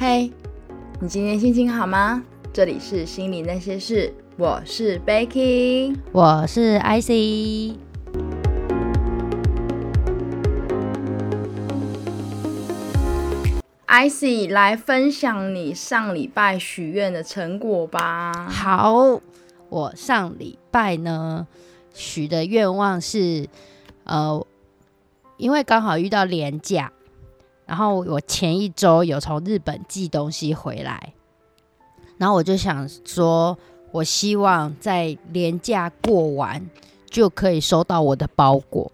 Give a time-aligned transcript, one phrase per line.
[0.00, 0.30] 嘿，
[1.00, 2.22] 你今天心情好吗？
[2.52, 7.74] 这里是心里那些事，我是 Becky，我是 IC。
[13.88, 18.46] IC 来分享你上礼拜许愿的成果吧。
[18.48, 19.20] 好，
[19.68, 21.48] 我上礼拜呢
[21.92, 23.48] 许的愿望是，
[24.04, 24.46] 呃，
[25.38, 26.92] 因为刚好遇到廉假，
[27.68, 31.12] 然后我前一周有从日本寄东西回来，
[32.16, 33.56] 然后我就想说，
[33.92, 36.66] 我希望在廉假过完
[37.10, 38.90] 就可以收到我的包裹，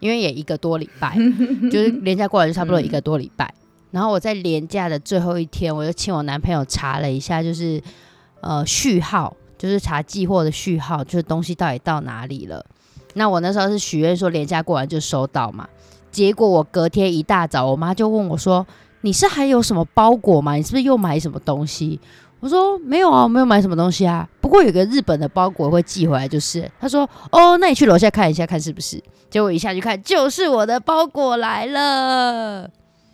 [0.00, 1.16] 因为也一个多礼拜，
[1.70, 3.54] 就是廉假过完就差不多一个多礼拜。
[3.92, 7.80] 然后我在廉假的最后一天，我就请我男朋友查了一下，就是
[8.40, 12.66] 呃序号，就是查寄货的序号，就是东西到底到哪里了。
[13.14, 15.66] 那我那时候是许愿说廉假过完就收到嘛，
[16.10, 18.66] 结果我隔天一大早，我妈就问我说
[19.02, 20.54] ：“你是还有什么包裹吗？
[20.54, 22.00] 你是不是又买什么东西？”
[22.40, 24.28] 我说：“没有啊，我没有买什么东西啊。
[24.40, 32.70] 不过有个日本的包裹会寄回来，就是。”她说：“哦，那你去楼下看一下，看是不是？”结果一下去看，就是我的包裹来了。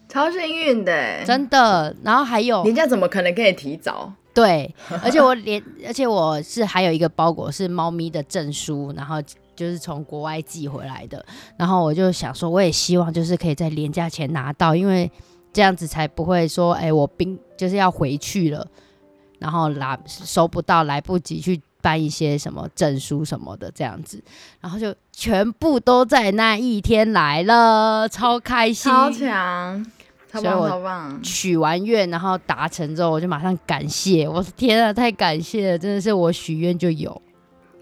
[0.08, 1.96] 超幸运的，真的。
[2.02, 4.12] 然后还有，人家怎么可能可以提早？
[4.34, 9.16] 对，而且我连，而且我是还有一个包裹是猫咪的证书，然后
[9.54, 11.24] 就是从国外寄回来的。
[11.56, 15.10] 然后我就想说，我也希望就是可以在廉价前拿到，因为
[15.52, 18.66] 这样子才不会说，哎，我冰就是要回去了，
[19.38, 24.22] 然后拿收不到，来不及去办一些什么证书什么的这样子。
[24.60, 29.86] 然后就全部都在那一天来了，超开心，超强。
[30.32, 31.20] 超棒超棒！
[31.22, 34.26] 许完愿，然后达成之后，我就马上感谢。
[34.26, 35.78] 我的天啊，太感谢了！
[35.78, 37.20] 真的是我许愿就有。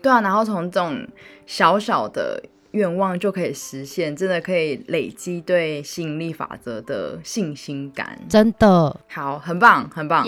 [0.02, 1.06] 对啊，然后从这种
[1.46, 2.42] 小小的。
[2.72, 10.24] 愿望就可以实现，真的可以累积对吸引力法则的信心感，真的好，很棒，很棒。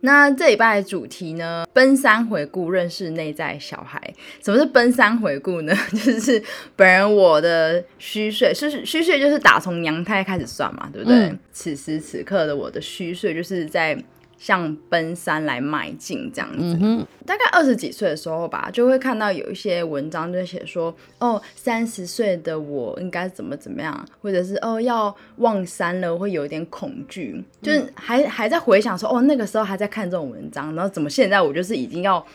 [0.00, 1.66] 那这礼拜的主题呢？
[1.74, 4.00] 奔三回顾，认识内在小孩。
[4.42, 5.74] 什么是奔三回顾呢？
[5.92, 6.42] 就是
[6.74, 11.30] 本人我的虚岁，是虚岁就是打从娘胎开始算嘛，对不对？
[11.52, 14.02] 此时此刻的我的虚岁，就是在。
[14.42, 17.06] 向奔三来迈进，这样子。
[17.24, 32.26] 大概二十几岁的时候吧，就会看到有一些文章就写说，哦，三十岁的我应该怎么怎么样，或者是哦要望山了，会有点恐惧，就是还还在回想说，哦那个时候还在看这种文章，然后怎么现在我就是已经要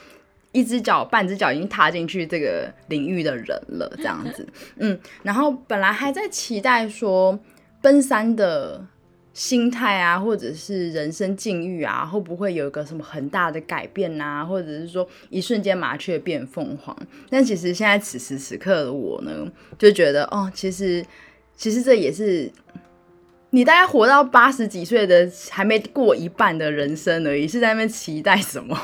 [0.53, 4.47] 一只脚半只脚已经踏进去这个领域的人了，这样子。
[4.77, 7.37] 嗯，然后本来还在期待说
[7.81, 8.85] 奔三的。
[9.37, 14.43] 心态啊，或者是人生境遇啊，会不会有一个什么很大的改变啊？
[14.43, 16.97] 或者是说一瞬间麻雀变凤凰？
[17.29, 21.05] 但其实现在此时此刻的我呢，就觉得哦，其实
[21.55, 22.51] 其实这也是
[23.51, 28.75] 你大概活到八十几岁的还没过一半的人生而已，是在那边期待什么？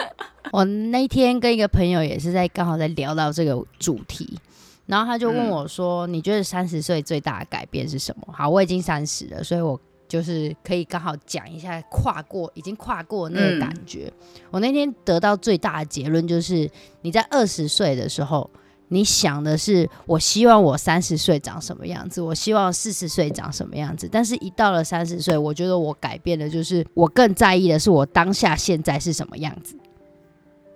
[0.52, 4.38] 我那天跟一个朋友也是在刚好在聊到这个主题，
[4.84, 9.80] 然后他就问我说：“你觉得三十岁最大的改变是什么？”好，我已经三十了，所以我。
[10.12, 14.12] 就是可以刚好讲一下跨过已经跨过那个感觉。
[14.50, 18.50] 我那天得到最大的结论就是，你在二十岁的时候，
[18.88, 24.06] 你想的是我希望我三十岁长什么样子，我希望四十岁长什么样子。
[24.12, 29.74] 但是，一到了三十岁，我觉得我改变的就是我更在意的是我当下现在是什么样子。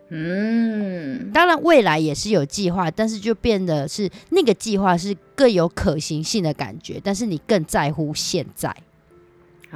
[0.09, 8.75] 嗯，当然未来也是有计划，但是就变得是那个计划是更有可行性的感觉，但是你更在乎现在。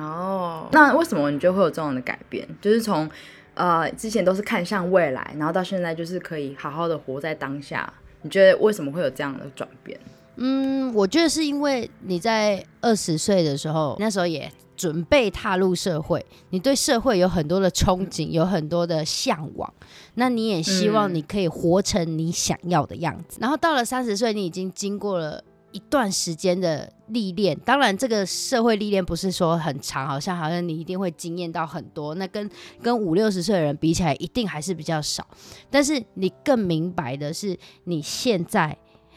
[0.01, 2.49] 哦，那为什么你就会有这样的改变？
[2.61, 3.09] 就是从
[3.55, 7.93] 呃之前都是看向未来，然后到现在就是可以好好的活在当下。
[8.23, 9.99] 你觉得为什么会有这样的转变？
[10.37, 19.73] 嗯，我觉得是因为你在二十岁的时候，那时候也准备踏入社会，你对社会有很多的憧憬，有很多的向往，
[20.15, 23.39] 那你也希望你可以活成你想要的样子。
[23.41, 25.43] 然后到了三十岁，你已经经过了。
[25.73, 32.15] 一段时间的历练，当然这个社会历练不是说很长，好像好像你一定会经验到很多。
[32.17, 32.51] 那跟
[32.83, 35.27] 跟五六十岁的人比起来，一定还是比较少。
[35.71, 38.77] 但是你更明白的是，你现在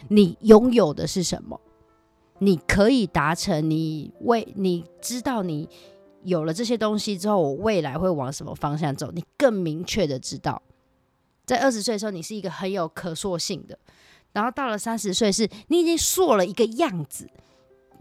[0.10, 1.60] 你拥有的是什么？
[2.40, 5.70] 你可以达成，你为你知道你
[6.24, 9.12] 有了这些东西之后，我未来会往什么方向走？
[9.12, 10.62] 你更明确的知道，
[11.46, 13.80] 在二十岁的时候，你是一个很有可塑性的。
[14.34, 17.30] 然后到了三十岁，是你已经塑了一个样子，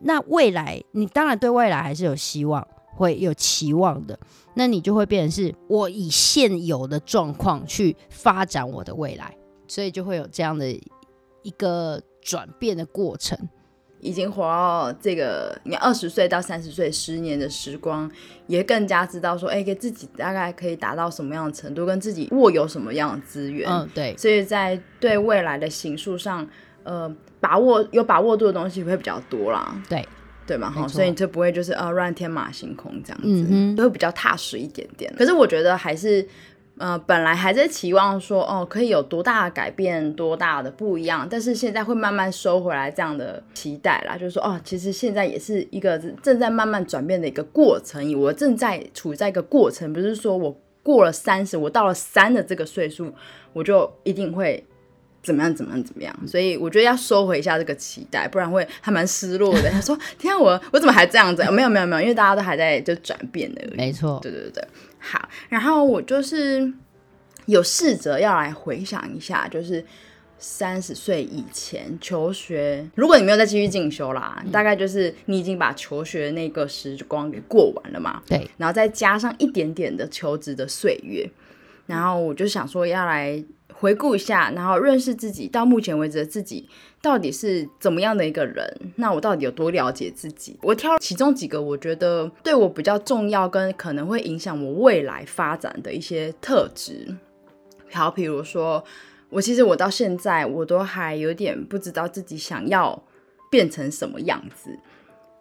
[0.00, 4.19] 那未来你当然对未来还是有希望，会有期望的。
[4.55, 9.37] 那你就会变成是我以现有的状况去发展我的未来，
[9.69, 10.70] 所以就会有这样的
[11.43, 13.38] 一个转变的过程。
[14.03, 18.11] 已经活到这个你二十岁到三十岁十年的时光，
[18.49, 23.71] 也更加知道说，哎，给自己大概可以达到什么样的程度，跟自己握有什么样的资源。
[23.71, 24.15] 嗯，对。
[24.19, 26.47] 所以在对未来的行数上，
[26.83, 27.11] 呃，
[27.41, 29.81] 把握有把握度的东西会比较多啦。
[29.89, 30.07] 对。
[30.45, 35.11] 对嘛哈，所以你就不会就是呃乱天马行空这样子，都会比较踏实一点点。
[35.17, 36.27] 可是我觉得还是
[36.79, 53.13] 呃本来还在期望说哦可以有多大改变，多大的不一样，但是现在会慢慢收回来这样的期待啦，就是说哦其实现在也是一个正在慢慢转变的一个过程，我正在处在一个过程，不是说我过了三十，我到了三的这个岁数，
[53.53, 54.65] 我就一定会。
[55.23, 55.55] 怎么样？
[55.55, 55.85] 怎么样？
[55.85, 56.13] 怎么样？
[56.27, 59.71] 所以我觉得要收回一下这个期待，不然会还蛮失落的。
[59.71, 63.63] 他说：“天啊，我我怎么还这样子？”没有，没有，没有，因为大家都还在就转变的。
[63.77, 64.65] 没错，对对对。
[65.03, 66.73] 好，然后我就是
[67.47, 69.85] 有试着要来回想一下，就是
[70.39, 78.23] 三十岁以前求学，如果你没有再继续进修啦，大概就是你已经把求学那个时光给过完了嘛。
[78.27, 81.29] 对，然后再加上一点点的求职的岁月，
[81.87, 83.45] 然后我就想说要来。
[83.75, 86.69] 回顾一下，然后认识自己，到目前为止的自己
[87.03, 88.93] 到底是怎么样的一个人？
[88.95, 90.57] 那我到底有多了解自己？
[90.63, 97.15] 我挑其中几个我觉得对我比较重要，跟可能会影响我未来发展的一些特质。
[97.91, 98.83] 好，比如说，
[99.29, 103.03] 我其实我到现在我都还有点不知道自己想要
[103.51, 104.71] 变成什么样子。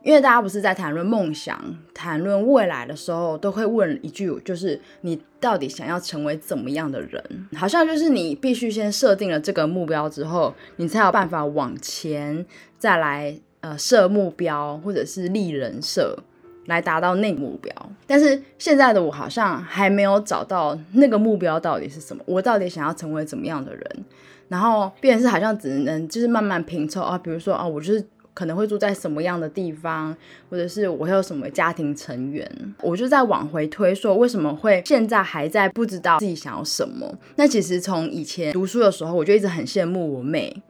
[0.04, 1.60] 因为大家不是在谈论梦想、
[1.94, 7.24] 谈论未来的时候，都会问一句，就是你到底想要成为怎么样的人？
[7.56, 12.44] 好像就是你必须先设定了这个目标之后，你才有办法往前
[12.80, 16.18] 再来呃设目标，或者是立人设
[16.66, 17.72] 来达到那个目标。
[18.08, 24.06] 但是现在的我好像还没有找到那个目标到底是什么，我到底想要成为怎么样的人？
[24.48, 28.04] 然后变成是好像只能就是慢慢拼凑啊，比如说啊，我就是。
[28.34, 30.16] 可能会住在什么样的地方，
[30.50, 32.50] 或者是我有什么家庭成员，
[32.82, 37.14] 我就在往回推，说为什么会现在还在不知道自己想要什么？
[37.36, 40.64] 那其实从以前读书的时候，我就一直很羡慕我妹，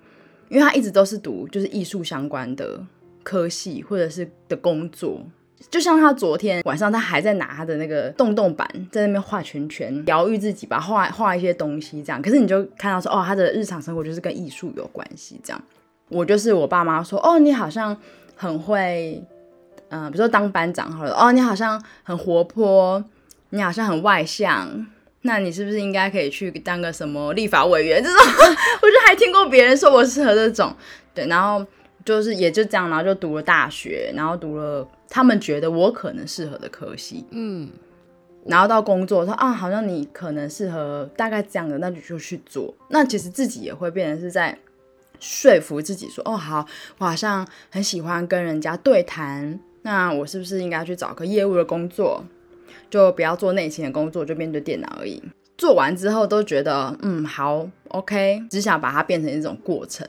[0.49, 2.83] 因为她一直都是读就是艺术相关的
[3.23, 5.23] 科系或者是的工作，
[5.69, 12.19] 就像她昨天晚上，她还在拿她的那个洞洞板在那边画圈圈，疗愈自己吧，画画一些东西这样。
[12.19, 15.61] 可是你就看到说，哦，她的日常生活就是跟艺术有关系这样。
[16.11, 17.95] 我就是我爸妈说，哦，你好像
[18.35, 19.23] 很会，
[19.87, 23.01] 嗯，比如说当班长好了，哦，你好像很活泼，
[23.51, 24.85] 你好像很外向，
[25.21, 28.03] 那你是不是应该可以去当个什么立法委员？
[28.03, 28.17] 这种，
[28.83, 30.75] 我就还听过别人说我适合这种，
[31.13, 31.65] 对，然后
[32.03, 37.69] 就是也就这样，然后就读了大学，然后读了他们觉得我可能适合的科系，嗯，
[38.45, 44.57] 然后到工作说啊，好像你可能适合大概这样的，那就就去做，那其实自己也会变成是在。
[45.21, 46.65] 说服自己说：“哦，好，
[46.97, 52.25] 我好像很喜欢跟人家对谈，那我是不是应该去找个业务的工作，
[52.89, 55.21] 就不要做内勤的工作，就面对电脑而已？
[55.57, 60.07] 做完之后都觉得，嗯，好，OK，只想把它变成一种过程，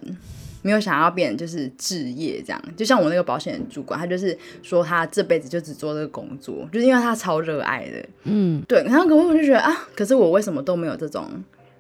[0.63, 2.63] 没有想要变就是置业这样。
[2.75, 8.83] 就像我那个保险主管，他就是说他这辈子就只做这个工作，就是因为他超热爱的，嗯，对。
[8.85, 11.29] 然后可是我就觉得啊，可是我为什么都没有这种？”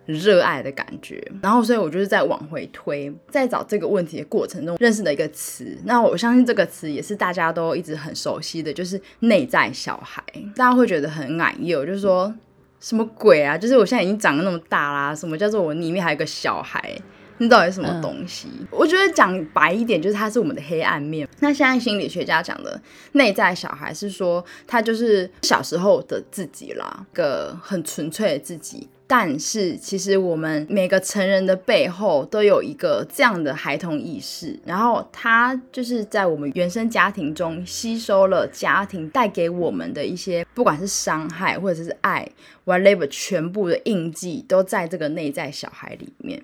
[0.07, 5.79] 热爱的感觉，然后所以我就是在往回推，在找这个问题的过程中认识的一个词。
[5.85, 10.23] 那我相信这个词也是大家都一直很熟悉的，就是内在小孩。
[10.57, 12.35] 大家会觉得很矮幼，就是说
[12.81, 13.57] 什么鬼啊？
[13.57, 16.99] 就是我现在已经长得那么大啦，什么叫做我里面还有个小孩？
[17.39, 18.47] 那到底是什么东西？
[18.71, 21.27] 我觉得讲白一点，就是它是我们的黑暗面。
[21.41, 22.81] 那现在心理学家讲的
[23.13, 28.89] 内在小孩是说，他就是小时候的自己啦，个很纯粹的自己。
[29.07, 42.27] 但是，其实我们每个成人的背后都有一个这样的孩童意识，然后他就是在我们原生家庭中吸收了家庭带给我们的一些，不管是伤害或者是爱
[42.65, 46.43] ，whatever，全部的印记都在这个内在小孩里面。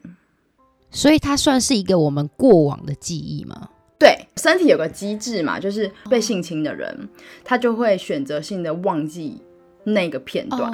[0.90, 3.70] 所以，它算是一个我们过往的记忆吗？
[3.98, 7.08] 对，身体有个机制嘛，就是被性侵的人，
[7.42, 9.40] 他就会选择性的忘记
[9.84, 10.70] 那个片段。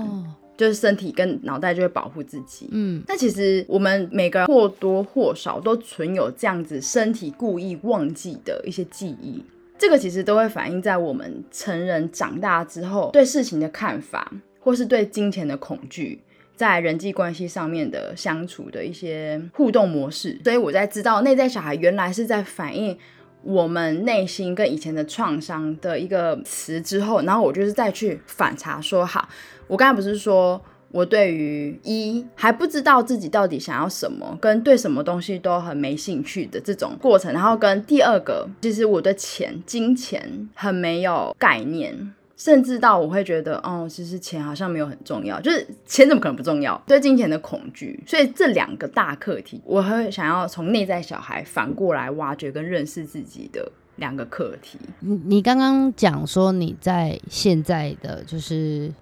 [0.57, 9.43] 就是身体跟脑袋就会保护自己，嗯，那其实我们每个人或多或少都存有这样子身体故意忘记的一些记忆，
[9.77, 16.21] 这个其实都会反映在我们成人长大之后对事情的看法，或是对金钱的恐惧，
[16.55, 20.39] 在人际关系上面的相处的一些互动模式。
[20.45, 22.97] 所以我在知道内在小孩原来是在反映
[23.45, 29.29] 我们内心跟以前的创伤的一个词之后，然后我就是再去反查说好。
[29.67, 30.61] 我刚才不是说
[30.91, 46.81] 我对于一还不知道自己到底想要什么，跟对什么东西都很没兴趣的这种过程，然后跟第二个，其实我对钱、金钱很没有概念，甚至到我会觉得，哦，其实钱好像没有很重要，就是钱怎么可能不重要？
[46.87, 54.79] 对金钱的恐惧，所以这两个大课题，我会想要从内在小孩反过来挖掘跟认识自己的两个课题。
[55.01, 58.93] 你你刚刚讲说你在现在的就是。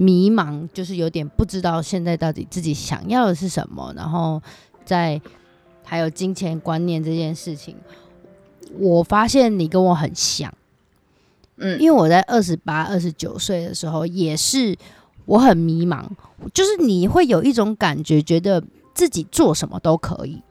[0.00, 4.40] 迷茫就是有点不知道现在到底自己想要的是什么，然后
[4.84, 5.20] 在
[5.84, 7.74] 还有金钱观念这件事情，
[8.78, 10.54] 我发现你跟我很像，
[11.58, 14.76] 嗯，因为我在二十八、二十九岁的时候也是
[15.26, 16.04] 我很迷茫，
[16.54, 18.62] 就是你会有一种感觉，觉得
[18.94, 20.42] 自己做什么都可以。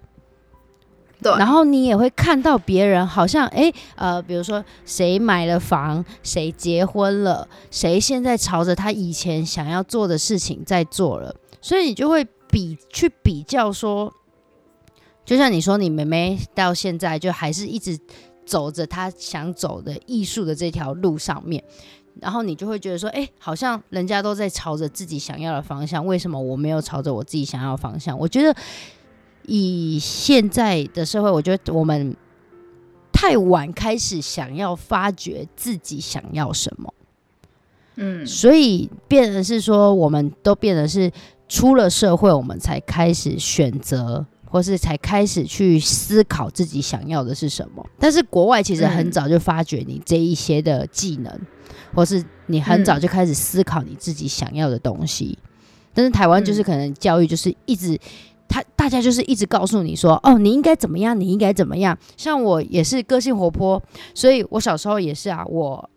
[1.22, 1.32] 对。
[1.38, 14.14] 然后你也会看到别人好像哎呃，比如说谁买了房，谁结婚了，谁现在朝着他以前想要做的事情在做了，所以你就会比去比较说，
[15.26, 18.00] 就像你说你妹妹到现在就还是一直
[18.48, 21.64] 走着他想走的艺术的这条路上面，
[22.20, 28.18] 然后你就会觉得说，哎，好像人家都在朝着自己想要的方向，为什么我没有朝着我自己想要的方向？
[28.18, 28.56] 我觉得。
[29.50, 32.14] 以现在的社会，我觉得我们
[33.14, 36.94] 太晚开始想要发掘自己想要什么，
[37.96, 41.10] 嗯，所以变的是说，我们都变得是
[41.48, 47.86] 出了社会，我们才开始选择，或是才开始去思考自己想要的是什么。
[48.00, 51.40] 但是国外其实很早就发掘你这一些的技能，
[51.94, 55.38] 或是你很早就开始思考你自己想要的东西。
[55.94, 58.00] 但是台湾就是可能教育就是一直。
[58.50, 61.96] 他大家就是一直告诉你说，哦，你应该怎么样，你应该怎么样。
[62.16, 65.44] 像我也是个性活泼，所以我小时候也是啊。
[65.46, 65.90] 我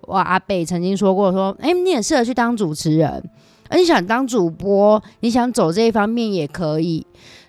[0.00, 3.22] 我阿贝曾经说过，说，哎，你很适合去当主持人，
[3.68, 7.06] 而你想当主播，你想走这一方面也可以。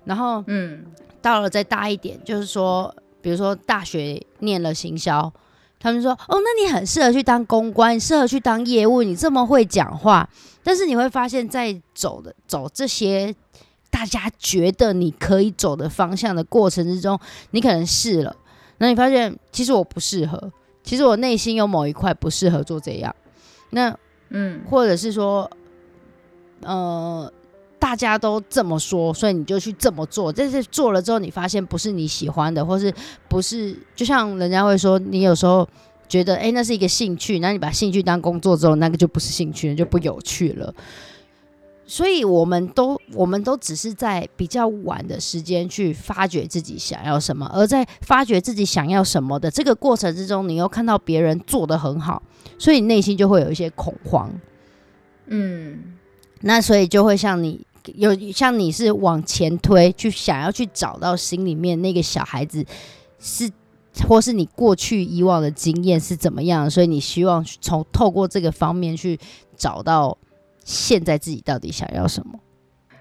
[0.09, 0.83] 然后，嗯，
[1.21, 5.31] 到了再大一点，就是说，比如说大学念了行销，
[5.79, 10.27] 他们说，哦，那你很适合去当公关，适合去当业务，你这么会讲话。
[10.63, 13.35] 但是你会发现在走的走这些。
[13.91, 18.35] 大家觉得你可以走的方向的过程之中，你可能试了，
[18.77, 23.15] 那你发现其实我不适合，其实我内心有某一块不适合做这样。
[23.71, 23.91] 那
[24.29, 25.49] 嗯，或者是说，
[26.61, 27.33] 呃，
[27.79, 30.31] 大家都这么说，所以你就去这么做。
[30.31, 32.93] 但是做了之后，你发现不是你喜欢的，或是
[33.27, 33.75] 不是？
[33.95, 35.67] 就像人家会说，你有时候
[36.07, 40.73] 觉得哎，那是一个兴趣，那你把兴趣当工作之后，那个就不是兴趣了，就不有趣了。
[41.85, 52.21] 所以我们都，我们都只是在比较晚的时间去发掘自己想要什么，而在发掘自己想要什么的这个过程之中，你又看到别人做的很好，
[52.59, 54.31] 所以内心就会有一些恐慌。
[55.25, 55.95] 嗯，
[56.41, 62.65] 那所以就会像你有像你是往前推，去想要去找到心里面那个小孩子
[63.19, 63.49] 是，
[64.07, 69.19] 或是你过去以往的经验是怎么样，所以你希望从透过这个方面去
[69.55, 70.17] 找到。
[70.65, 72.39] 现在自己到底想要什么？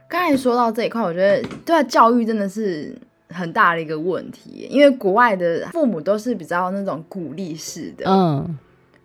[0.08, 2.96] 刚才说到这一块，我觉得对教育真的是
[3.28, 8.58] 很大的一个问题，因为国外的父母都是比较那种鼓励式的，嗯，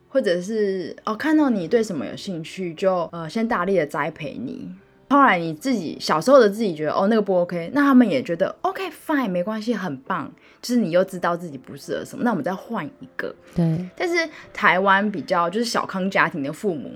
[0.08, 4.70] 或者是哦看到你对什么有兴趣，就呃先大力的栽培你。
[5.14, 10.32] 后来你自己小时候的自己觉得哦那个不 OK，那他们也觉得 OK fine 没关系，很棒。
[10.60, 13.36] 就是你又知道自己不适合什么，那我们再换一个。
[13.54, 16.92] 对，但是台湾比较就是小康家庭的父母。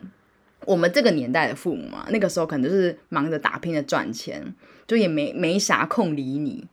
[0.65, 4.55] 我们这个年代的父母嘛，那个时候可能就是忙着打拼的赚钱，
[4.87, 6.65] 就也没没啥空理你，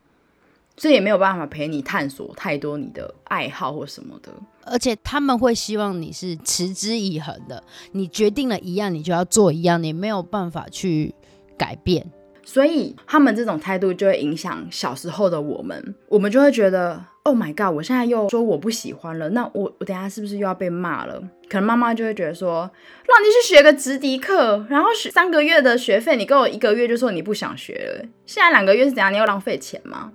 [0.76, 4.32] 所以也没有办法陪你探索太多你的爱好或什么的。
[4.64, 11.14] 而且他们会希望你是持之以恒的，你决定了一样，你就要做一样，你没有办法去
[11.56, 12.04] 改变。
[12.42, 17.04] 所以他们这种态度就会影响小时候的我们，我们就会觉得。
[17.26, 17.74] Oh my god！
[17.74, 21.18] 我现在又说我不喜欢了，那我我等下是不是又要被骂了？
[21.48, 22.70] 可能妈妈就会觉得说，
[23.06, 29.10] 让你去学个直笛课，然后学三个月的学费，你给我一个月就说你不想学了，现在两个月是怎样？
[29.10, 30.12] 你又浪费钱吗？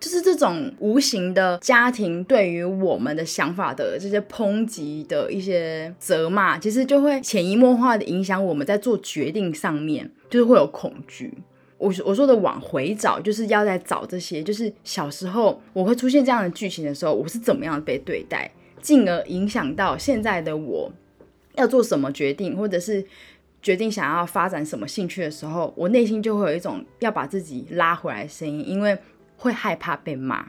[0.00, 11.32] 就是这种无形的家庭对于我们的想法的这些抨击的一些责骂，其实就会潜移默化的影响我们在做决定上面，就是会有恐惧。
[11.78, 18.50] 我我说的往回找，就是要在找这些，就是小时候我会出现这样的剧情的时候，我是怎么样被对待，
[18.80, 20.92] 进而影响到现在的我
[21.54, 23.04] 要做什么决定，或者是
[23.62, 28.98] 决定想要发展什么兴趣的时候，我内心就会有一种要把自己拉回来的声音，因为
[29.38, 30.46] 会害怕被骂。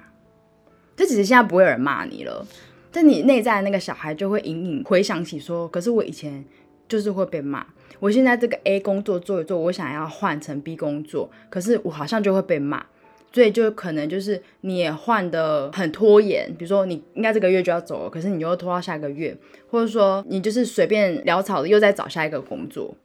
[0.98, 2.46] 这只是现在不会有人骂你了，
[2.92, 6.44] 但你内在的那个小孩就会隐隐回想起说，可是我以前
[6.90, 7.66] 就是会被骂。
[8.00, 12.86] 我现在这个 A 工作做一做，我想要换成 B 工作，可是我好像就会被骂，
[13.32, 19.38] 所以就可能就是你也换的很拖延，比如说你应该这个月就要走了，可是你又拖到下个月，
[19.70, 22.96] 或者说你就是随便潦草的又在找下一个工作。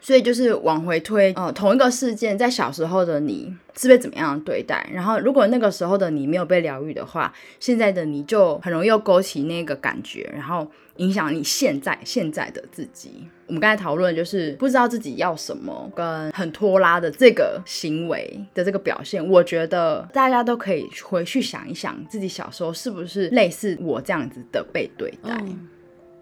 [0.00, 4.88] 所以就是往回推，呃，同一个事件，在小时候的你是被怎么样对待？
[4.92, 13.26] 然后如果那个时候的你没有被疗愈的话，现在的你就很容易又勾起那个感觉，然后影响你现在现在的自己。
[13.46, 25.40] 我们刚才讨论就是不知道自己要什么，跟很拖拉的这个行为的这个表现，我觉得大家都可以回去想一想，自己小时候是不是类似我这样子的被对待？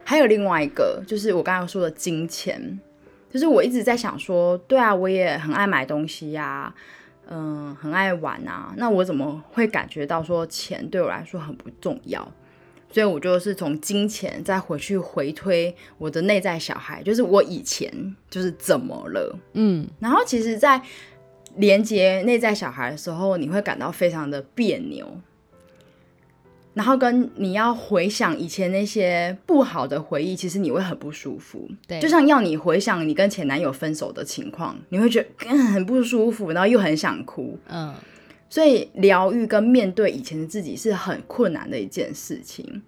[0.04, 2.78] 还有另外一个就是我刚刚说的金钱。
[3.34, 6.72] 就是我一直在想说，对啊，我也很爱买东西呀，
[7.28, 12.30] 嗯，很爱玩啊，那我怎么会感觉到说钱对我来说很不重要？
[12.92, 20.80] 所以我就是从金钱再回去回推我的内在小孩，就是我以前就是怎么了，嗯，然后其实，在
[21.56, 25.18] 连接内在小孩的时候，你会感到非常的别扭。
[26.74, 31.68] 然后跟你要回想以前那些不好的回忆，其实你会很不舒服。
[31.86, 37.56] 对，就像要你回想你跟前男友分手的情况，你会觉得很不舒服，然后又很想哭。
[37.68, 37.94] 嗯，
[38.50, 42.82] 所以疗愈跟面对以前的自己是很困难的一件事情。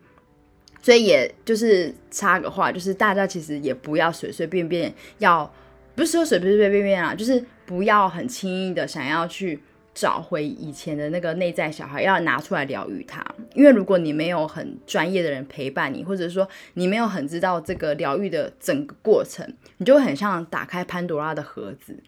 [0.82, 5.48] 所以也就是插个话，就是大家其实也不要随随便便要，
[5.94, 9.60] 不是说随随便便啊，就是不要很轻易的想要去。
[9.96, 13.24] 找回以前的那个内在小孩，要拿出来疗愈他。
[13.54, 21.98] 因为如果你没有很专业的人陪伴你，或者说你没有很知道这个疗愈的整个过程，你就会很像打开潘多拉的盒子，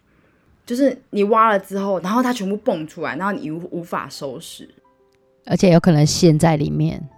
[0.66, 4.68] 就是你挖了之后，然后它全部蹦出来，然后你无无法收拾，
[5.46, 7.08] 而且有可能陷在里面。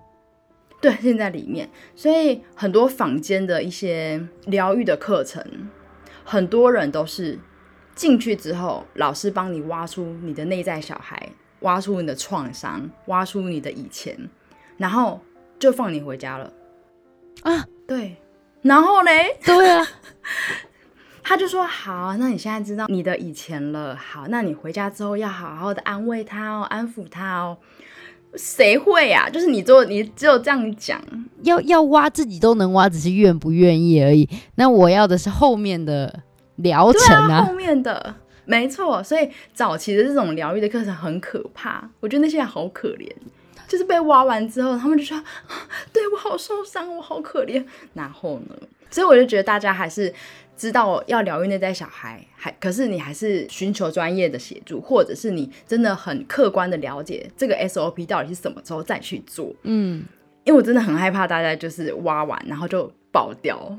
[0.81, 1.69] 对，陷在里面。
[1.97, 5.45] 所以很多坊间的一些疗愈的课程，
[6.23, 7.41] 很多人都是。
[8.00, 11.28] 进去之后，老师帮你挖出你的内在小孩，
[11.61, 14.16] 挖出你的创伤，挖出你的以前，
[14.78, 15.21] 然后
[15.59, 16.50] 就放你回家了。
[17.42, 18.16] 啊，对，
[18.62, 19.87] 然后嘞，对啊，
[21.22, 27.59] 他就说好，那你现在知道你的以前了，好，那你回家之后要好好的安慰他哦，安抚他哦。
[28.35, 29.29] 谁会啊？
[29.29, 30.98] 就是你做，你只有这样讲，
[31.42, 34.27] 要要挖自己都能挖，只是愿不愿意而已。
[34.55, 36.22] 那我要的是后面的。
[36.62, 43.09] 疗程啊，后面的没错，所以早期的这种疗愈的课程很可怕，我觉得那些人好可怜，
[43.68, 45.23] 就是被挖完之后，他们就说，
[45.92, 47.64] 对我好受伤，我好可怜。
[47.94, 48.55] 然后呢，
[48.90, 50.12] 所以我就觉得大家还是
[50.57, 59.55] 知道要疗愈内在小孩，还可是你还是寻求专业的协助，或者是你真的很客观的了解这个 SOP 到底是什么时候再去做。
[59.62, 60.05] 嗯，
[60.44, 62.90] 因为我真的很害怕大家就是挖完然后就。
[63.12, 63.77] 爆掉，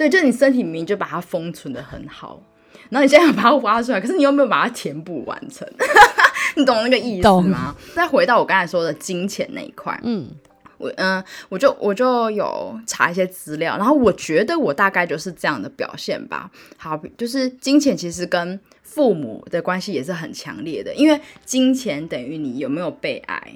[0.00, 2.42] 对，就是你身体明明就把它封存的很好，
[2.88, 5.68] 然后你现在把它挖出来，可是你又没有把它填补完成，
[6.56, 7.76] 你懂那个意思吗？
[7.94, 10.30] 再回到我刚才说的金钱那一块，嗯，
[10.78, 16.50] 我嗯，我就我就有查一些资料，然后我觉得我大概就是这样的表现吧。
[16.78, 23.52] 好，就是金钱其实跟父母的关系也是很强烈的，因为金钱等于你有没有被爱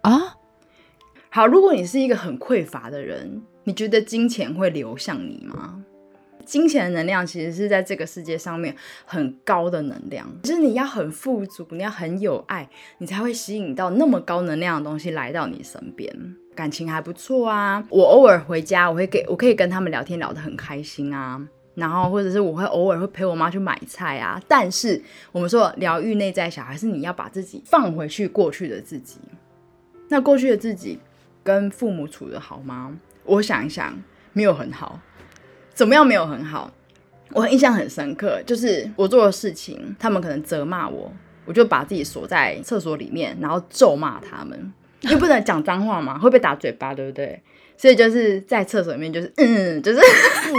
[0.00, 0.34] 啊。
[1.30, 3.44] 好，如果你是一个很匮乏的人。
[3.64, 5.82] 你觉得金钱会流向你吗？
[6.44, 16.14] 金钱的能量其实是在这个世界上面很高的能量，就是你要很富足，你要很有爱，你才会吸引到那么高能量的东西来到你身边。
[16.54, 21.40] 感情还不错啊，我偶尔回家，我会给我可以跟他们聊天聊得很开心啊，
[21.74, 24.38] 然后或者是我会偶尔会陪我妈去买菜啊。
[24.46, 29.16] 但是我们说疗愈内在小孩，是你要把自己放回去过去的自己。
[30.10, 30.98] 那过去的自己
[31.42, 32.94] 跟父母处的好吗？
[33.24, 33.96] 我想一想，
[34.32, 35.00] 没有很好，
[35.74, 36.70] 怎么样没有很好？
[37.30, 41.12] 我印象很深刻，就是我做的事情，他们可能责骂我，
[41.46, 47.42] 我就把自己锁在厕所里面，然后咒骂他们，又不能讲脏话嘛，会被打嘴巴，对不对？
[47.76, 49.98] 所以就是在厕所里面，就是嗯，就是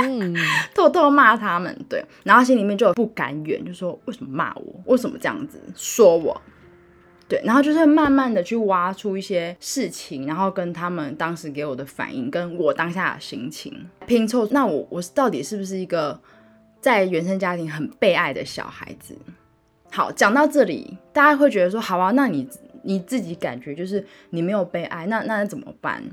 [0.76, 4.82] 偷偷骂他们，对，然后心里面就有不甘愿，就说为什么骂我？
[4.86, 6.42] 为什么这样子说我？
[7.28, 13.74] 对，然后就是慢慢的去挖出一些事情，然后跟他们当时给我的反应，跟我当下的心情
[14.06, 14.48] 拼凑。
[14.52, 16.20] 那我我到底是不是一个
[16.80, 19.18] 在原生家庭很被爱的小孩子？
[19.92, 22.48] 好，讲到这里，大家会觉得说，好啊，那你
[22.84, 26.04] 你自己感觉就是你没有被爱，那那怎么办？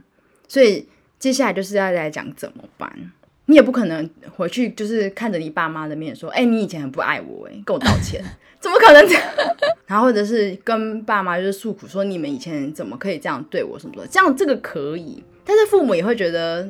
[0.48, 3.12] 所以接下来就是要来讲怎么办。
[3.46, 8.22] 你也不可能回去就是看着你爸妈的面说，哎，你以前很不爱我，哎，跟我道歉。
[8.60, 9.22] 怎么可能这样？
[9.86, 14.06] 然后或者是跟爸妈就是诉苦，说你们以前怎么可以这样对我什么的？
[14.06, 16.68] 这样这个可以，但是父母也会觉得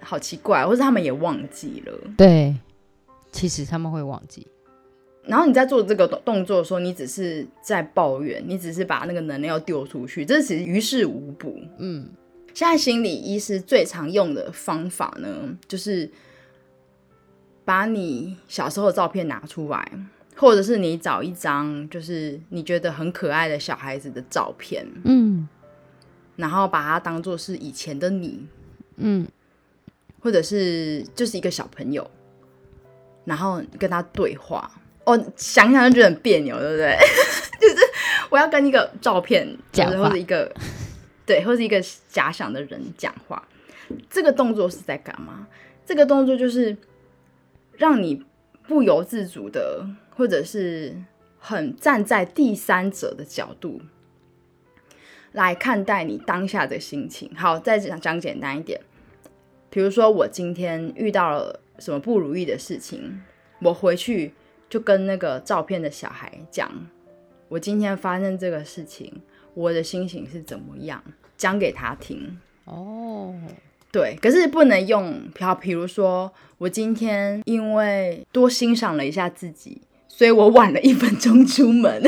[0.00, 1.92] 好奇怪，或者他们也忘记了。
[2.16, 2.54] 对，
[3.32, 4.46] 其实他们会忘记。
[5.24, 11.60] 然后你在做这个动动作的时候，你只是在抱怨，你只是把那个能量丢出去，这其实于事无补。
[11.78, 12.08] 嗯，
[12.54, 16.10] 现在心理医师最常用的方法呢，就是
[17.64, 19.92] 把你小时候的照片拿出来，
[20.36, 25.48] 或者是你找一张就是你觉得很可爱的小孩子的照片，嗯，
[26.36, 28.46] 然后把它当做是以前的你，
[28.96, 29.26] 嗯，
[30.20, 32.10] 或者是就是一个小朋友，
[33.24, 34.70] 然后跟他对话。
[35.04, 36.96] 哦想想就觉得很别扭，对不对？
[37.60, 37.76] 就是
[38.30, 40.48] 我要跟一个照片讲或者一个
[41.24, 43.46] 对，或是一个假想的人讲话，
[44.10, 45.46] 这个动作是在干嘛？
[45.84, 46.76] 这个动作就是
[47.76, 48.24] 让你
[48.66, 50.94] 不由自主的，或者是
[51.38, 53.80] 很站在第三者的角度
[55.32, 57.30] 来看待你当下的心情。
[57.36, 58.80] 好，再讲讲简单一点，
[59.70, 63.22] 比如说我今天遇到了什么不如意的事情，
[63.60, 64.32] 我回去。
[64.72, 66.72] 就跟那个照片的小孩讲，
[67.48, 69.20] 我今天发生这个事情，
[69.54, 71.02] 我的心情是怎么样，
[71.36, 72.38] 讲给他听。
[72.64, 73.34] 哦，
[73.90, 82.02] 对，可是不能用，好，比如说我今天因为多欣赏了一下自己，所以我晚了一分钟出门，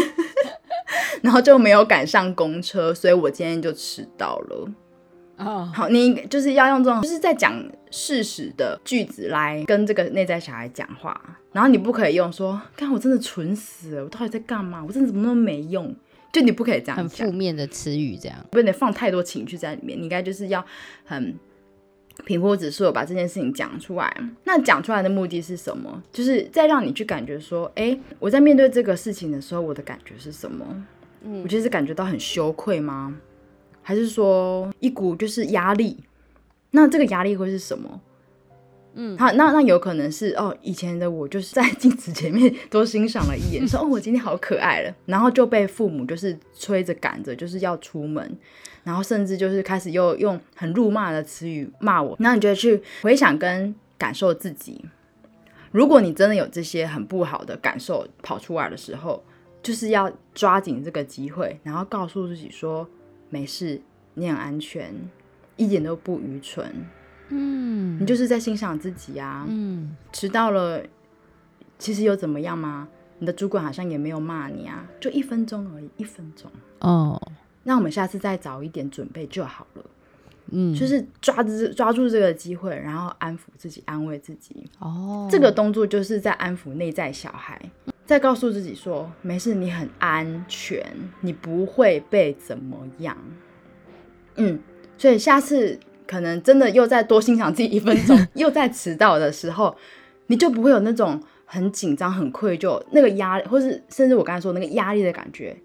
[1.23, 4.71] 然后就没有赶上公车，所以我今天就迟到了。
[5.37, 14.85] 哦，好，你就是要用这种就是在讲事实的句子来跟这个内在小孩讲话，然后你不可以用说，看我真的蠢死了，我到底在干嘛？
[14.87, 15.93] 我真的怎么那么没用？
[16.35, 19.97] 就你不可以这样很负面的词语，这样不能放太多情绪在里面。
[19.97, 20.67] 你应该就是要
[21.05, 21.33] 很
[22.25, 24.13] 平铺直述的把这件事情讲出来。
[24.43, 26.03] 那讲出来的目的是什么？
[26.11, 30.85] 就是在让你去感觉说，哎，我在面对这个事情的时候，我的感觉是什么？
[31.23, 33.17] 嗯，我就是感觉到很羞愧吗？
[33.81, 35.99] 还是说一股就是压力，
[36.73, 38.01] 那这个压力会是什么？
[38.95, 48.39] 嗯，好，那那有可能是哦，以前的我就是在 镜子前面多欣赏了一眼，说哦，我今天好可爱了，然后就被父母就是催着赶着，就是要出门，
[48.83, 52.17] 然后甚至就是开始又用很辱骂的词语骂我。
[52.21, 54.85] 那你就去回想跟感受自己，
[55.73, 59.23] 如果你真的有这些很不好的感受跑出来的时候，
[59.63, 62.89] 就是要抓紧这个机会，然后告诉自己说。
[63.31, 63.81] 没事，
[64.13, 64.95] 你很安全，
[65.57, 66.73] 一点都不愚蠢。
[67.29, 69.45] 嗯，你就是在欣赏自己啊。
[69.49, 70.83] 嗯，迟到了，
[71.79, 72.89] 其实又怎么样吗？
[73.19, 76.51] 你的主管好像也没有骂你啊，就一分钟而已，一分钟。
[76.81, 77.21] 哦，
[77.63, 79.85] 那我们下次再早一点准备就好了。
[80.51, 84.69] 嗯，就是抓住抓住这个机会，然后安抚自己，安慰自己。
[84.79, 87.59] 哦，这个动作就是在安抚内在小孩。
[88.05, 90.85] 再告诉自己说：“没事，你很安全，
[91.23, 93.17] 你不会被怎么样。”
[94.37, 94.61] 嗯，
[94.99, 99.77] 所以下次可能真的又再多欣赏自己一分钟， 又在迟到的时候，
[100.27, 105.57] 你就不会有那种很紧张、很愧疚那个压力，或是甚至我刚才说那个压力的感觉，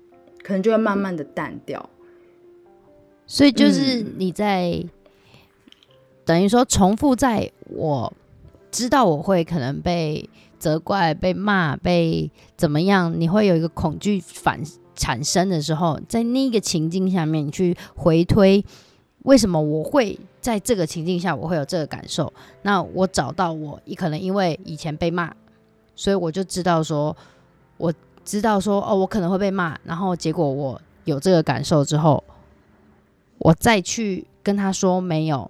[0.44, 1.90] 可能就会慢慢的淡掉。
[3.26, 4.84] 所以就是你在
[6.26, 8.12] 等于说重复，在我
[8.72, 10.30] 知道我会可能被。
[10.60, 13.18] 责怪、被骂、被怎么样？
[13.18, 14.60] 你会有一个恐惧反
[14.94, 18.62] 产生的时候，在那个情境下面，你去回推
[19.24, 22.32] 为什么我会在这个情境下我会有这个感受？
[22.62, 25.34] 那我找到我，可能因为以前被骂，
[25.96, 27.16] 所以我就知道说，
[27.78, 32.24] 我知道说哦，我可能会被骂，然后结果我有这个感受之后，
[33.40, 35.50] 我再去跟他说没有。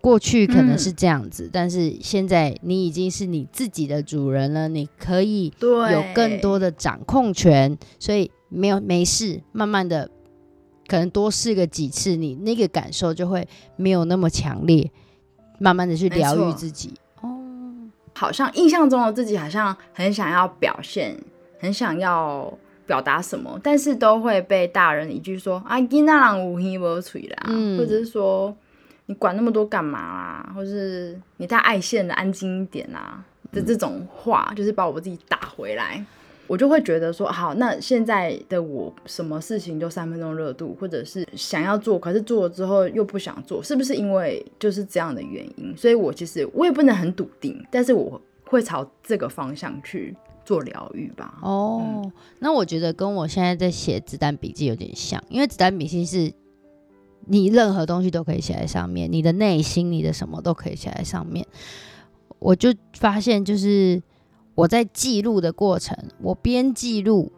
[0.00, 10.08] 过去可能是这样子，但是现在你已经是你自己的主人了，你可以有更多的掌控权，所以没有没事，慢慢的
[10.88, 13.46] 可能多试个几次，你那个感受就会
[13.76, 14.90] 没有那么强烈，
[15.60, 16.94] 慢慢的去疗愈自己。
[17.20, 17.28] 哦，
[18.14, 21.16] 好像印象中的自己好像很想要表现，
[21.60, 22.52] 很想要
[22.86, 27.44] 表达什么，但是都会被大人一句说啊，囡仔人无耳无嘴啦，
[27.78, 28.56] 或者是说。
[29.10, 30.52] 你管那么多干嘛啦？
[30.54, 36.04] 或是你太爱现的，安静一点啊的这种话，就是把我自己打回来，
[36.48, 45.76] 我就会觉得说，好，那现在的我什么事情都三分钟热度，或者是想要做，可是做了之后又不想做，是不是因为就是这样的原因？
[45.76, 51.38] 所以我其实我也不能很笃定，但是我会朝这个方向去做疗愈吧。
[51.42, 56.32] 哦，那我觉得跟我现在在写子弹笔记有点像，因为子弹笔记是。
[57.30, 61.46] 你任何东西都可以写在上面，你的内心，你的什么都可以写在上面。
[62.38, 64.02] 我就发现，就是
[64.58, 67.30] 我在记录的过程，我边记录，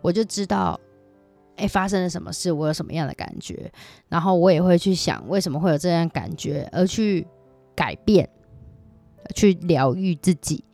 [0.00, 0.78] 我就知道，
[1.56, 3.72] 哎，发生了什么事，我有什么样的感觉，
[4.08, 7.26] 然后我也会去想为什么会有这样感觉，而去
[7.74, 8.30] 改变，
[9.34, 10.64] 去疗愈自己。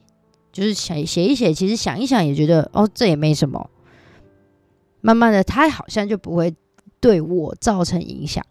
[0.52, 3.70] 就是写写一写，其实想一想也觉得哦，这也没什么。
[5.00, 6.54] 慢慢的，它好像就不会
[7.00, 8.44] 对我造成影响。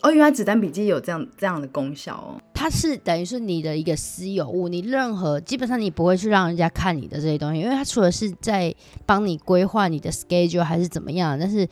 [0.00, 2.40] 哦，原来子弹笔记有这样这样的功效哦。
[2.54, 8.72] 它是等于是你的一个私有物，你任何基本上你不会去让人家看你的这些东西，因为它除了是在
[9.04, 11.66] 帮你规划你的 schedule 还是怎么样，但是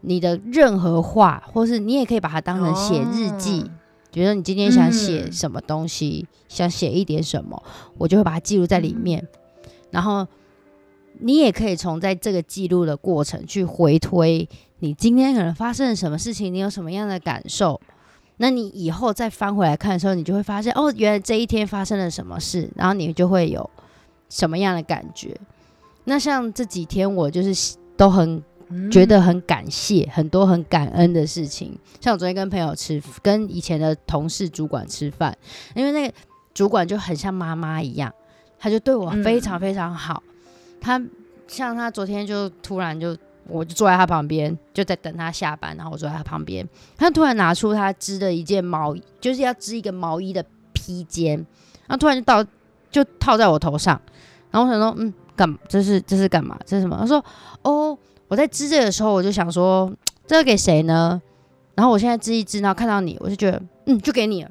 [0.00, 3.70] 你的任何话，或是你也可以把它当成写日记，
[4.10, 7.62] 比如说你今天想写什么东西，想写一点什么，
[7.98, 9.28] 我就会把它记录在里面，
[9.90, 10.26] 然后
[11.20, 14.48] 你也可以从在这个记录的过程去回推。
[14.80, 16.52] 你今天可能发生了什么事情？
[16.52, 17.80] 你有什么样的感受？
[18.36, 23.68] 那你以后再翻回来看的时候，你就会发现哦，原来这一天发生了什么事，然后你就会有
[24.28, 25.36] 什么样的感觉。
[26.04, 28.40] 那像这几天，我就是都很
[28.92, 31.76] 觉得很感谢，很多很感恩的事情。
[32.00, 35.36] 像我昨天跟朋友吃，跟以前的同事主管吃饭，
[35.74, 36.14] 因为那个
[36.54, 38.14] 主管就很像妈妈一样，
[38.56, 40.22] 他就对我非常非常好。
[40.80, 41.04] 他
[41.48, 43.16] 像他昨天就突然就。
[43.48, 46.66] 我就坐在他旁边，就在等他下班，然后我坐在他旁边。
[46.96, 51.36] 他突然拿出他织的一件毛衣，就是要织一个毛衣的披肩，
[51.86, 52.44] 然后突然就到
[52.90, 54.00] 就套在我头上。
[54.50, 56.58] 然后我想说，嗯，干这是这是干嘛？
[56.64, 56.96] 这是什么？
[57.00, 57.24] 他说，
[57.62, 57.96] 哦，
[58.28, 59.90] 我在织这个的时候，我就想说，
[60.26, 61.20] 这个给谁呢？
[61.74, 64.50] 然后我现在织一织，然后看到你，我就觉得，嗯，就给你了。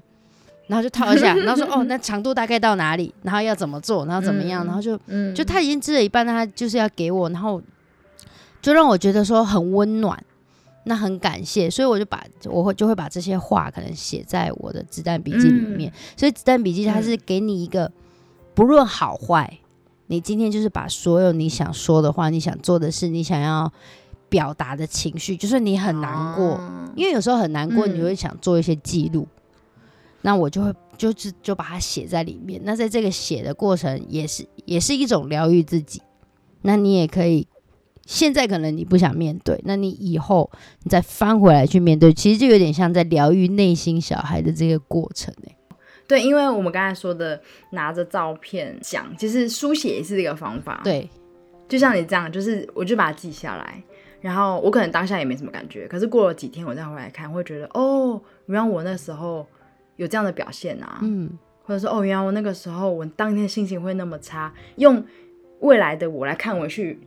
[0.67, 3.13] 然后就套一下，然后说，哦，那长度大概到哪里？
[3.21, 4.05] 然后要怎么做？
[4.05, 4.65] 然后怎么样？
[4.65, 4.97] 然后就，
[5.33, 7.61] 就他已经织了一半，他就是要给我，然后。
[8.67, 10.21] 就让我觉得说很温暖，
[10.83, 15.89] 那很感谢，所以我就把我会就会把这些话可能写在我的子弹笔记里面。
[16.17, 17.89] 所以子弹笔记它是给你一个
[18.53, 19.59] 不论好坏，
[20.07, 23.71] 你今天就是把所有你想说的话、你想做的事、你想要
[24.27, 26.59] 表达的情绪，就是你很难过，
[26.93, 29.25] 因为有时候很难过，你会想做一些记录，
[30.23, 32.59] 那我就会就是就把它写在里面。
[32.65, 36.01] 那在这个写的过程，也是也是一种疗愈自己。
[36.63, 37.47] 那你也可以。
[38.07, 40.49] 现在可能你不想面对，那你以后
[40.83, 45.53] 你再翻回来去面对，其实就有点像在疗愈内心小孩的这个过程哎。
[46.07, 47.39] 对，因为我们刚才说的
[47.71, 50.79] 拿着照片讲，其实书写也是一个方法。
[50.85, 51.09] 对，
[51.67, 53.83] 就像你这样，就是我就把它记下来，
[54.21, 59.45] 然后我可能当下也没什么感觉，可是过了几天我再回来看，会觉得哦，原来我那时候
[59.97, 61.29] 有这样的表现啊，嗯，
[61.63, 65.03] 或者说哦，原来我那个时候我当天心情会那么差，用
[65.59, 66.97] 未来的我来看回去。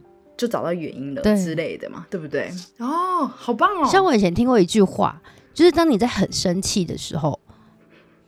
[0.41, 2.51] 就找到原因了之类的嘛，对不对？
[2.79, 3.87] 哦，好棒哦！
[3.87, 5.21] 像我以前听过一句话，
[5.53, 7.39] 就是当你在很生气的时候，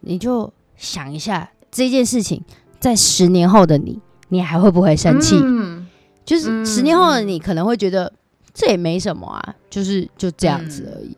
[0.01, 2.45] 你就想一下这件事情，
[2.79, 3.99] 在十年后的你，
[4.29, 5.41] 你还会不会生气？
[5.43, 5.89] 嗯，
[6.23, 8.13] 就是十年后的你可能会觉得
[8.53, 11.17] 这也没什么啊，就是就这样子而已。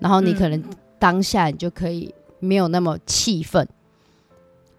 [0.00, 0.60] 然后你可能
[0.98, 3.68] 当下你就可以没有那么气愤。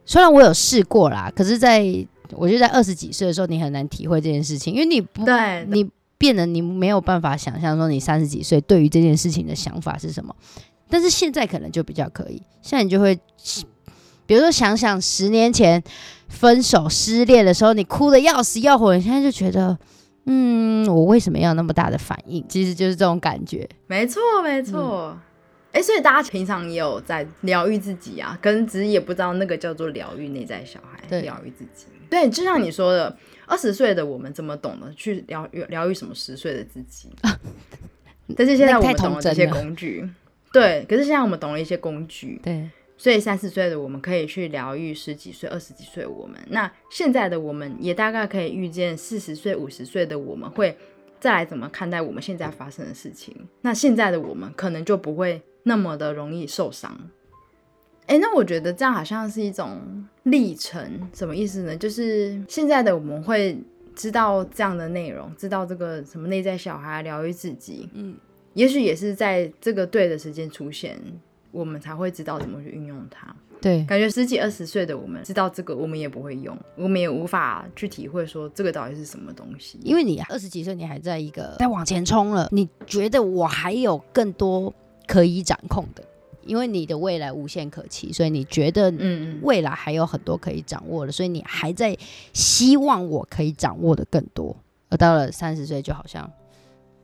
[0.05, 2.05] 虽然我有试过啦，可是，在
[2.37, 10.35] 我觉得在二十几岁的时候，你很难体会这件事情，因为你不，对你变得你没有办法想象说你三十几岁对于这件事情的想法是什么。
[10.89, 13.17] 但是现在可能就比较可以，现在你就会，
[14.25, 15.81] 比如说想想十年前
[16.27, 19.75] 分手失恋的时候，你哭的要死要活，你现在就觉得，
[20.25, 22.45] 嗯，我为什么要那么大的反应？
[22.47, 23.67] 其实就是这种感觉。
[23.87, 25.17] 没错，没错。
[25.71, 31.87] 哎，所以大家平常也有在疗愈自己啊，可能只是也不知道那个叫做疗愈内在小孩，疗愈自己。
[32.09, 37.09] 对，就像你说的，二十岁的我们怎么懂得去疗愈疗愈什么十岁的自己？
[38.35, 40.09] 但是现在我们懂了这些工具，
[40.51, 40.85] 对。
[40.87, 42.69] 可是现在我们懂了一些工具，对。
[42.95, 46.39] 所以三十岁的我们可以去疗愈十几岁、二十几岁我们。
[46.49, 50.77] 那现在的我们也大概可以预见四十岁、五十岁的我们会
[51.19, 53.35] 再来怎么看待我们现在发生的事情。
[53.61, 56.97] 那现在的我们可能就不会那么的容易受伤。
[58.07, 59.79] 哎，那我觉得这样好像是一种
[60.23, 60.81] 历程，
[61.13, 61.75] 什么意思呢？
[61.75, 63.57] 就是现在的我们会
[63.95, 68.15] 知道这样的内容，知道这个什么内在小孩疗愈自己，嗯，
[68.53, 70.99] 也许也是在这个对的时间出现，
[71.51, 73.33] 我们才会知道怎么去运用它。
[73.61, 79.79] 对，感觉十几二十岁的我们知道这个，我们也不会用，我们也无法去体会说这个到底是什么东西。
[79.81, 84.73] 因为你二十几岁，你还在一个在往前冲了，你觉得我还有更多
[85.07, 86.03] 可以掌控的。
[86.45, 91.97] 因为你的未来无限可期，所以你觉得嗯未来还有很多可以掌握的，所以你还在
[92.33, 94.55] 希望我可以掌握的更多。
[94.89, 96.29] 而到了三十岁，就好像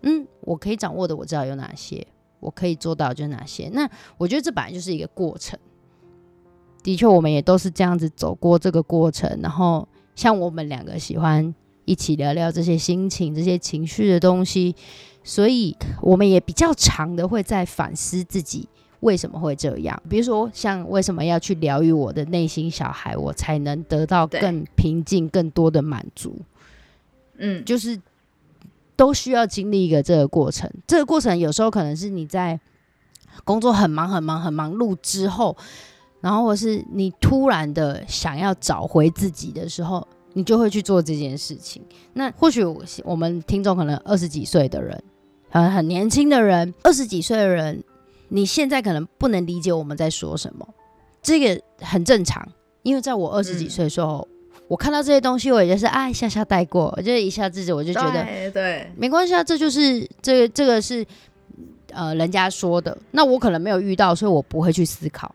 [0.01, 2.05] 嗯，我可以掌握的我知道有哪些，
[2.39, 3.69] 我可以做到就哪些。
[3.73, 5.57] 那我觉得这本来就是一个过程。
[6.81, 9.39] 的确，我们也都是这样子走过这个过程。
[9.41, 14.73] 然后，像我们两个喜欢一起聊聊这些心情、这些情绪的东西，
[15.23, 18.69] 所以我们也比较长的会在反思自己。
[19.01, 20.01] 为什么会这样？
[20.09, 26.35] 比如说，像为什么要去疗愈我的内心小孩，我才能得到更平静、更多的满足？
[27.37, 27.97] 嗯，就是
[28.97, 30.69] 都需要经历一个这个过程。
[30.85, 32.59] 这个过程有时候可能是你在
[33.45, 35.55] 工作很忙、很忙、很忙碌之后，
[36.19, 41.81] 然后或是你突然的想要找回自己的时候，你就会去做这件事情。
[42.11, 42.61] 那或许
[43.05, 45.01] 我们听众可能二十几岁的人，
[45.49, 47.81] 很很年轻的人，二十几岁的人。
[48.29, 50.67] 你现在可能不能理解我们在说什么，
[51.21, 52.47] 这个很正常，
[52.83, 54.27] 因为在我二十几岁的时候，
[54.67, 61.05] 我看到这些东西，我也就是啊一下下带过，我就一下子我就觉得对，没关系啊，这就是这个这个是
[61.91, 65.33] 呃人家说的，那我可能没有遇到，所以我不会去思考。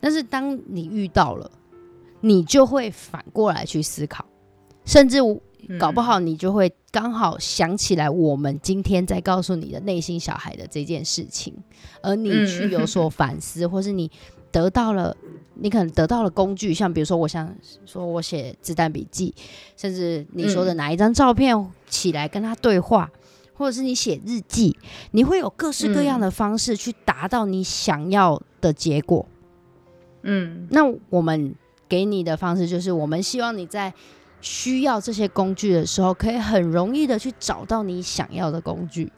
[0.00, 1.48] 但是当你遇到了，
[2.20, 4.24] 你就会反过来去思考，
[4.84, 5.20] 甚至
[5.78, 6.72] 搞不好你就会。
[6.92, 11.54] 刚好想起来，我们今天在告诉你的内心小孩的这件事情，
[12.02, 14.10] 而你去有所反思，或是你
[14.50, 15.16] 得到了，
[15.54, 17.50] 你可能得到了工具，像比如说，我想
[17.86, 19.34] 说我写子弹笔记，
[19.74, 23.10] 甚至你说的哪一张照片起来跟他对话，
[23.54, 24.76] 或者是你写日记，
[25.12, 29.26] 你会有各式各样的方式去达到你想要的结果。
[30.24, 31.54] 嗯，那我们
[31.88, 33.94] 给你的方式就是，我们希望你在。
[34.42, 39.10] 需要这些工具的时候，可以很容易的去找到你想要的工具，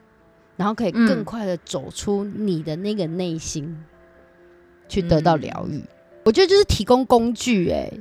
[0.55, 3.83] 然后可以更快的走出你的那个内心，
[4.87, 5.83] 去得到疗愈。
[6.23, 7.91] 我觉得就是提供工具，哎，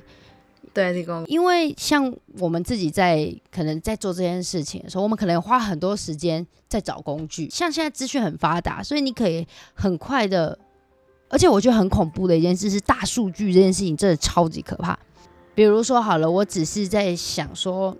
[0.72, 1.24] 对，提供。
[1.26, 7.48] 因为像我们自己在可能在做这件事情的时候，我们可能花很多时间在找工具。
[7.48, 10.58] 像现在资讯很发达，所以你可以很快的，
[11.28, 14.98] 而且我觉得很恐怖的一件事是大数据这件事情真的超级可怕。
[15.54, 17.96] 比如说好了，我只是在想说，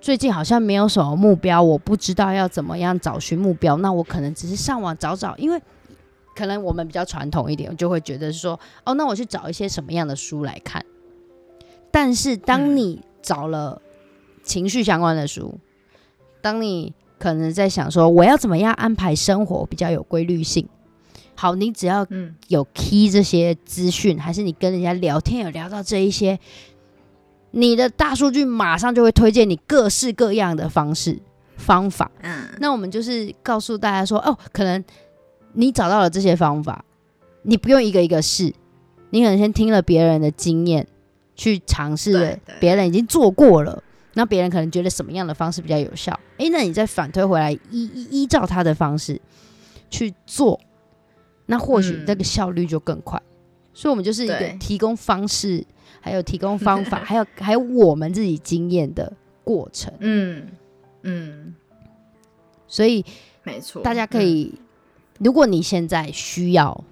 [0.00, 3.76] 最近好像没有什么目标，我不知道要怎么样找寻目标。
[3.76, 5.60] 那我可能只是上网找找，因为
[6.34, 10.84] 可能我们比较传统一点，就会觉得说，哦，那我去找一些什么样的书来看。
[11.90, 13.80] 但是当你找了
[14.42, 15.58] 情绪相关的书，
[16.40, 20.68] 当你可能在想说，我要怎么样安排生活比较有规律性？
[21.36, 22.04] 好，你只要
[22.48, 26.38] 有 key 这些资讯，还是你跟人家聊天有聊到这一些。
[27.50, 31.18] 你的大数据马上就会推荐你各式各样的方式
[31.56, 32.10] 方法。
[32.22, 34.84] 嗯，那我们就是告诉大家说，哦，可能
[35.54, 36.84] 你找到了这些方法，
[37.42, 38.52] 你不用一个一个试，
[39.10, 40.86] 你可能先听了别人的经验，
[41.34, 43.82] 去尝试别人已经做过了，
[44.12, 46.18] 那别人可能觉得什么样的方式比较有效？
[46.36, 49.18] 诶，那你再反推回来，依依依照他的方式
[49.90, 50.60] 去做，
[51.46, 53.20] 那或许那个效率就更快。
[53.72, 55.64] 所以，我们就是一个提供方式。
[56.00, 59.12] 还有提供方法， 还有还有我们自己经验的
[59.44, 60.46] 过程，嗯
[61.02, 61.54] 嗯，
[62.66, 63.04] 所以
[63.42, 64.54] 没错，大家可以，
[65.18, 66.84] 如果你现在需要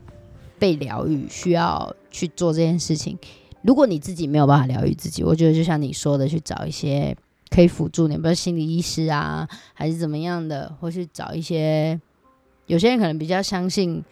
[0.58, 3.18] 被疗愈，需要去做这件事情，
[3.62, 7.16] 如果你自己没有办法疗愈自己，我觉得就像你说的，去找一些
[7.50, 12.00] 可以辅助你，比如心理医师啊，还是怎么样的，或是找一些，
[12.66, 14.04] 有些人可能比较相信，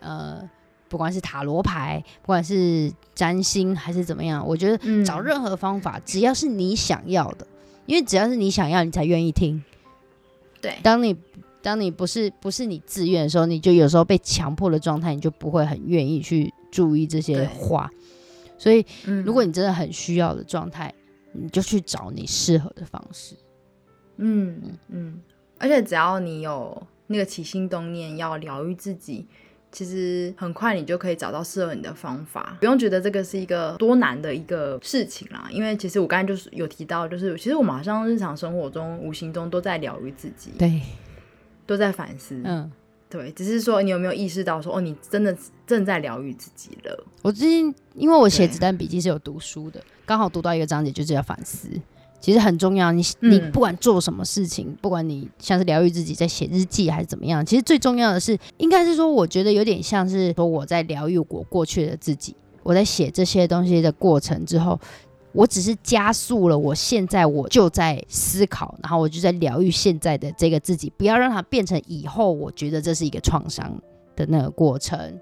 [0.00, 0.48] 呃。
[0.88, 7.46] 不管是塔罗牌，不管是占星还是怎么样，我觉得找任何方法，只要是你想要的，
[7.86, 9.62] 因为只要是你想要，你才愿意听。
[10.60, 11.16] 对，当你
[11.60, 17.90] 当你不是不是你自愿的时候，你就有时候被强迫的状态，你就不会很愿意去注意这些话。
[18.58, 18.84] 所以，
[19.24, 20.92] 如果你真的很需要的状态，
[21.32, 23.34] 你就去找你适合的方式。
[24.16, 25.20] 嗯嗯，
[25.58, 29.26] 而且只要你有那个起心动念，要疗愈自己。
[29.76, 35.46] 其实很快你就可以找到适合你的方法，不用觉得这个是一个多难的一个事情啦。
[35.50, 40.80] 因为其实我刚才就是有提到，就是其实我马上日常生活中无形中都在疗愈自己，对，
[41.66, 42.72] 都在反思，嗯，
[43.10, 45.36] 对，只是说你有没有意识到说，哦，你真的
[45.66, 47.04] 正在疗愈自己了。
[47.20, 51.68] 我最近因为我写子弹笔记是有读书的，刚好读到一个章节就是要反思。
[52.26, 62.34] 其实很重要，你你不管做什么事情，不管你像是疗愈自己，在写日记还是怎么样，其实最重要的是，应该是说，我觉得有点像是说我在疗愈我过去的自己，
[62.64, 64.76] 我在写这些东西的过程之后，
[65.30, 73.72] 我只是加速了我现在我就在思考，然后我就在疗愈现在的这个自己，不要让它变成以后我觉得这是一个创伤
[74.16, 75.16] 的那个过程。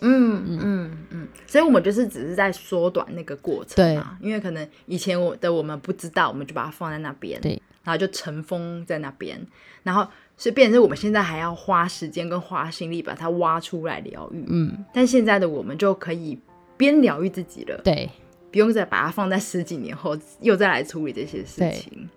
[0.00, 9.40] 嗯嗯嗯，所以我们就是只是在缩短那个过程嘛，因为可能以前我的我们不知道，我们就把它放在那边，对，然后就尘封在那边，
[9.82, 16.38] 然后所以变成我们现在还要花时间跟花心力把它挖出来疗愈，嗯，但现在的我们就可以
[16.76, 18.08] 边疗愈自己了，对，
[18.52, 22.08] 不用再把它放在十几年后又再来处理这些事情，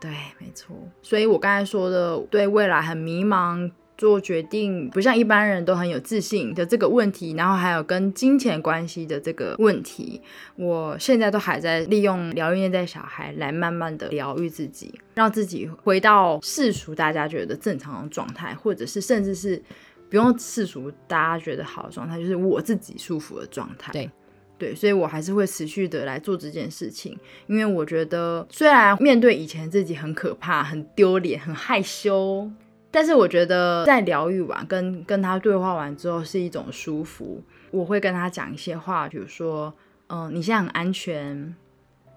[0.00, 3.70] 对，没错，所以我刚才说的对未来很迷茫。
[4.02, 10.20] 做决定不像一般人都很有自信的这个问题，然后还有跟金钱关系的这个问题，
[10.56, 19.62] 我现在都还在利用疗愈内在小孩来慢慢的疗愈自己，让自己回到世俗大家觉得正常的状态，或者是甚至是
[20.10, 23.92] 不用世俗大家觉得好的状态，就是我自己舒服的状态。
[23.92, 24.10] 对。
[24.58, 32.48] 对，所以我还是会持续的来做这件事情，因为我觉得虽然面对以前自己很可怕、很丢脸、很害羞，
[32.92, 37.42] 但是我觉得在疗愈完、跟跟他对话完之后是一种舒服。
[37.72, 39.72] 我会跟他讲一些话，比如说，
[40.08, 41.56] 嗯，你现在很安全，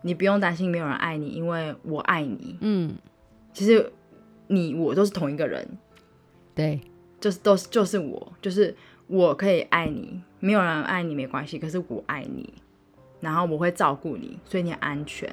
[0.02, 2.58] 你不用担心没有人爱你，因为我爱你。
[2.60, 2.94] 嗯，
[3.54, 3.90] 其实
[4.48, 5.66] 你我都是同一个人，
[6.54, 6.82] 对，
[7.22, 8.76] 就是都是就是我，就是
[9.08, 10.22] 我可以爱你。
[10.42, 12.54] 没有人爱你没关系，可是我爱你，
[13.22, 15.30] 然后我会照顾你，所以你很安全。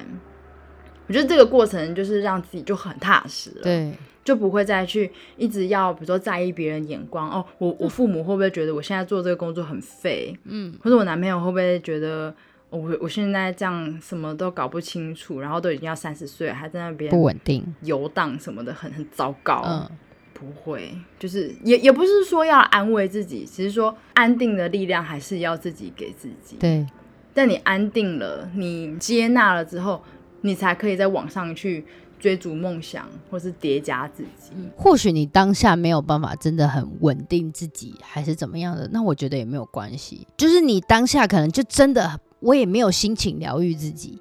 [1.05, 3.93] 我觉得这个过程就是让自己就很踏实了，对，
[4.23, 7.45] 就不会再去一直要，比如说在意别人眼光哦。
[7.57, 10.37] 我我父母会不会觉得我现在做这个工作很废？
[10.45, 12.33] 嗯，或者我男朋友会不会觉得
[12.69, 19.61] 我我现在这样什么都搞不清楚，然后都已经要三十岁还在那边不稳定游荡什么的，很很糟糕。
[19.65, 19.89] 嗯。
[20.33, 26.57] 不会，就是也也不是说要安慰自己，只是说安定的力量还是要自己给自己。
[26.59, 26.85] 对，
[27.33, 30.03] 但你安定了，你接纳了之后，
[30.41, 31.85] 你才可以在网上去
[32.23, 34.53] 追逐梦想，或是叠加自己。
[34.77, 40.25] 或许你当下没有办法真的很稳定自己，还是怎么样的，那我觉得也没有关系。
[40.37, 44.17] 就是你当下可能就真的，我也没有心情疗愈自己。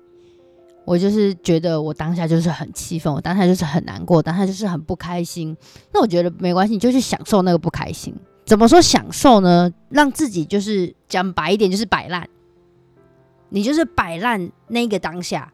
[0.84, 5.56] 我就是觉得我当下就是很气愤，我当下就是很难过，当下就是很不开心。
[5.92, 8.12] 那我觉得没关系，你就去享受那个不开心。
[8.44, 9.72] 怎么说享受呢？
[9.90, 12.28] 让自己就是讲白一点，就是摆烂。
[13.48, 15.52] 你就是摆烂那个当下，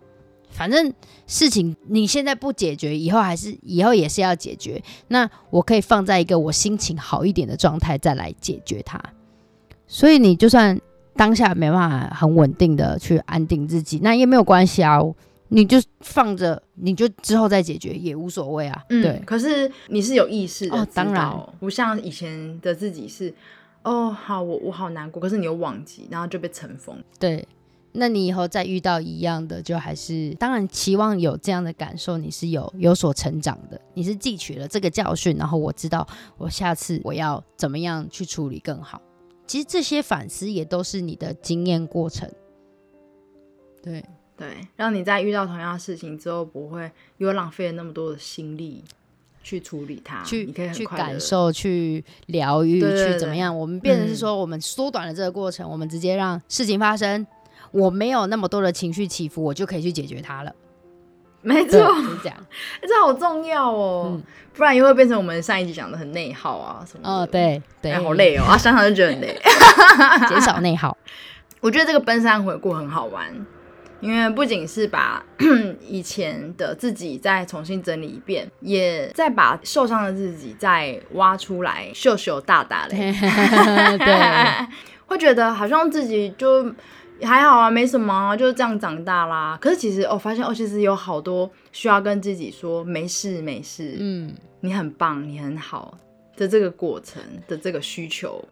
[0.58, 0.92] 反正
[1.26, 4.82] 事情你现在不解决，以后还是以后也是要解决。
[5.06, 9.00] 那我可以放在一个我心情好一点的状态再来解决它。
[9.86, 10.78] 所以你就算。
[11.18, 15.00] 当下没办法很稳定的去安定自己，那也没有关系啊，
[15.48, 18.84] 你就放着，你就之后再解决也无所谓啊。
[18.88, 21.28] 对，可是你是有意识的，当然
[21.58, 23.34] 不像以前的自己是，
[23.82, 26.96] 哦，好，我我好难过，可是你又忘记，然后就被尘封。
[27.18, 27.44] 对，
[27.92, 39.00] 那你以后再遇到一样的，就还是当然期望有这样的感受，你是有有所成长的，你是汲取了这个教训，然后我知道我下次我要怎么样去处理更好。
[39.46, 42.30] 其实这些反思也都是你的经验过程，
[43.82, 44.04] 对
[44.36, 48.84] 对，让你在遇到同样的事情之后，不会又浪费了那么多的心力
[49.42, 53.58] 去处理它，去你可以去感受、去疗愈、去怎么样？
[53.58, 57.26] 我们变成是说，我们缩短了这个过程，我们直接让事情发生，
[57.70, 60.52] 我没有那么多的情绪起伏，我就可以去解决它了。
[61.40, 61.78] 没错，
[62.22, 62.36] 这样，
[62.82, 64.20] 这好重要哦，
[64.54, 67.08] 不然又会变成我们上一集讲的很内耗啊什么。
[67.08, 69.40] 哦，对对，好累哦，啊，想想就觉得很累。
[70.28, 70.96] 减少内耗，
[71.62, 73.24] 我觉得这个奔山回顾很好玩，
[74.00, 75.24] 因为不仅是把
[75.86, 83.14] 以前的自己再重新整理一遍，也再把受伤的自己再挖出来秀秀大大嘞。
[83.96, 84.66] 对，
[85.06, 86.74] 会觉得好像自己就。
[87.22, 89.58] 还好啊，没什么，就是这样长大啦。
[89.60, 95.98] 可是其实我发现，哦，其实有好多需要跟自己说没事没事，嗯，你很棒，你很好
[96.36, 98.42] 的这个过程的这个需求。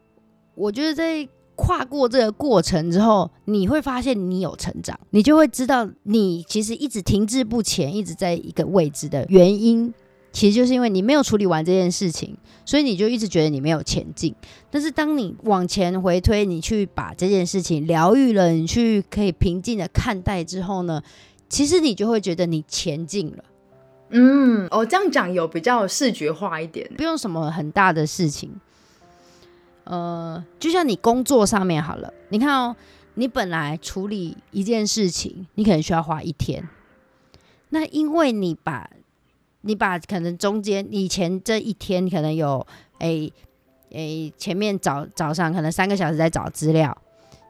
[0.54, 9.92] 我觉得在跨过这个过程之后，你会发现你有成长，你就会知道你其实一直停滞不前，一直在一个位置的原因。
[10.36, 14.34] 其实就是因为你没有处理完这件事情，所以你就一直觉得你没有前进。
[14.70, 21.02] 但是当你往前回推，你去把这件事情疗愈了，你去可以平静的看待之后呢，
[21.48, 23.44] 其实你就会觉得你前进了。
[24.10, 28.60] 嗯，哦，这样讲有比较视觉化一点，不用什么很大的事情。
[29.84, 32.76] 呃，就像你工作上面好了，你看哦，
[33.14, 36.68] 你本来处理一件事情，你可能需要花一天，
[37.70, 38.90] 那因为你把
[39.66, 42.64] 你把可能中间以前这一天可能有
[43.00, 43.32] 诶
[43.90, 46.96] 诶前面早早上可能三个小时在找资料，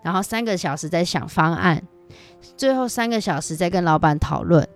[0.02, 1.82] 然后三个小时在想方案，
[2.56, 4.66] 最后三个小时在跟老板讨论，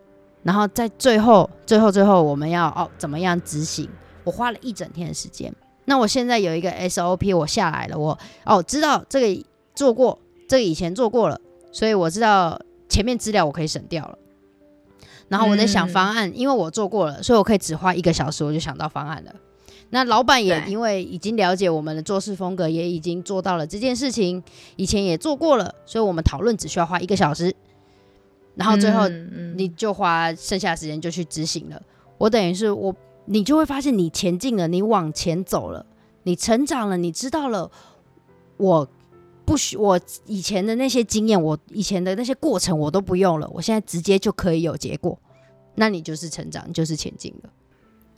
[0.43, 3.89] 然后在最后最后最后我们要哦怎么样执行？
[4.23, 5.53] 我花了一整天的时间。
[5.87, 10.17] 那我现在有一个 SOP，我下来了，我哦知道这个做过，
[10.47, 11.41] 这个以前做过了，
[11.73, 14.19] 所以我知道前面资料我可以省掉了。
[15.31, 19.33] 然后我在想方案，因为我做过了，所以我可以只花一个小时，我就想到方案了。
[19.91, 24.43] 那老板也因为已经了解我们的做事风格，也已经做到了这件事情，
[24.77, 27.55] 以前也做过了，所以我们讨论只需要花一个小时。
[28.57, 29.09] 然后最后
[29.55, 31.81] 你就花剩下的时间就去执行了。
[32.19, 32.95] 我等于是我，
[33.27, 35.87] 你就会发现你前进了，你往前走了。
[36.25, 37.71] 你成长了，你知道了，
[38.59, 38.87] 我
[39.51, 45.19] 不许我以前的那些经验，我以前的那些过程我都不用了，我现在直接就可以有结果，
[45.75, 47.51] 那你就是成长，你就是前进了。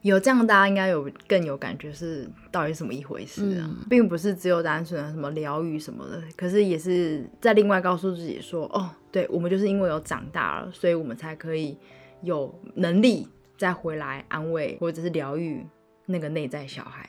[0.03, 3.71] 有这样，大家应该有更有感觉，是到底什么一回事啊？
[3.89, 11.79] 并不是只有单纯的什么疗愈什么的，可是也是在另外告诉自己说，哦，对我们就是因为有长大了，所以我们才可以
[12.21, 13.27] 有能力
[13.57, 15.65] 再回来安慰或者是疗愈
[16.05, 17.09] 那个内在小孩，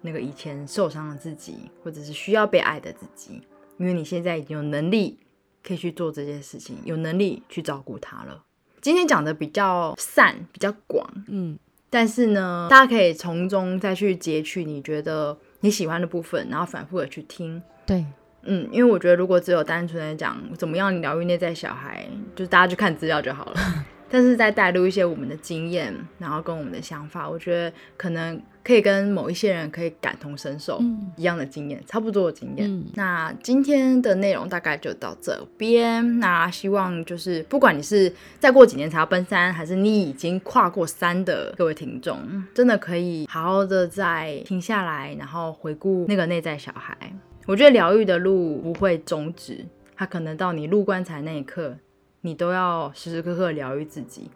[0.00, 3.42] 那个以前受伤的自己，或者是需要被爱的自己，
[3.76, 5.18] 因为你现在已经有能力
[5.62, 8.44] 可以去做这件事情，有能力去照顾他了。
[8.80, 11.58] 今天讲的比较散，比较广，嗯。
[11.90, 17.62] 但是呢，大家可以从中再去截取你觉得你喜欢的部分，然后反复的去听。
[17.86, 18.04] 对，
[18.42, 23.54] 嗯，因为我觉得如果只有单纯的讲怎么样疗愈内在小孩，就是大家去看资料就好了。
[24.10, 30.80] 但是再带入一些我们的经验，然后跟我们的想法，我觉得可能可以跟某一些人可以感同身受
[31.16, 32.84] 一样的经验，差不多的经验。
[32.94, 36.18] 那今天的内容大概就到这边。
[36.20, 42.18] 那希望就是不管你是再过几年才要奔三，还是你已经跨过三的各位听众，
[42.54, 46.96] 真的可以好好的再停下来，然后回顾那个内在小孩。
[47.46, 49.64] 我觉得疗愈的路不会终止，
[49.96, 51.76] 它可能到你入棺材那一刻。
[52.20, 54.30] 你都要时时刻刻疗愈自己，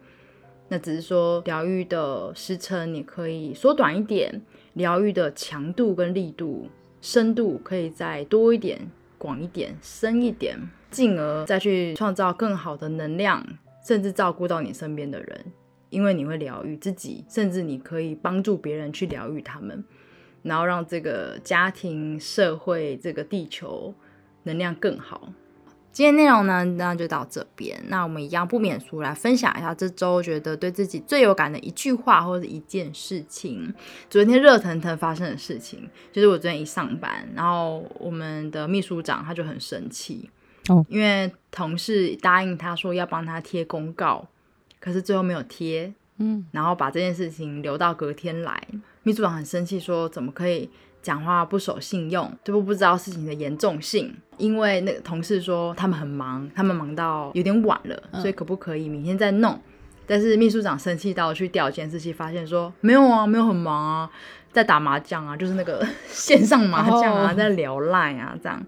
[0.69, 4.43] 那只是说疗愈的时程你可以缩短一点，
[4.75, 6.69] 疗愈的强度跟力度、
[7.01, 10.57] 深度可以再多一点、广一点、深一点，
[10.91, 13.45] 进而再去创造更好的能量，
[13.87, 15.45] 甚至照顾到你身边的人，
[15.91, 19.85] 因为你会疗愈自己，甚至你可以帮助别人去疗愈他们，
[20.43, 23.93] 然后让这个家庭、社会、这个地球
[24.45, 25.33] 能量更好。
[25.93, 27.79] 今天内容呢，那就到这边。
[27.89, 33.73] 那我们一样不免俗来分享一下这周觉得对自己最有感的一句话或者一件事情。
[34.09, 40.31] 昨天热腾腾发生的事情，就是我昨天一上班，然后我们的秘书长他就很生气，
[40.69, 44.27] 哦，因为同事答应他说要帮他贴公告，
[44.81, 48.67] 可是最后没有贴，嗯，然后把这件事情留到隔天来。
[49.03, 50.71] 秘书长很生气，说怎么可以？
[51.03, 54.15] 讲话不守信用，这不不知道事情的严重性。
[54.39, 59.61] 因为那个同事说他们很忙，他们忙到有点晚了，所以可不可以明天再弄？
[60.07, 64.11] 但是秘书长生气到去调监视器，发现说没有啊，没有很忙啊，
[64.51, 68.61] 在打麻将啊，就是那个 线上麻将啊，在聊赖啊这样。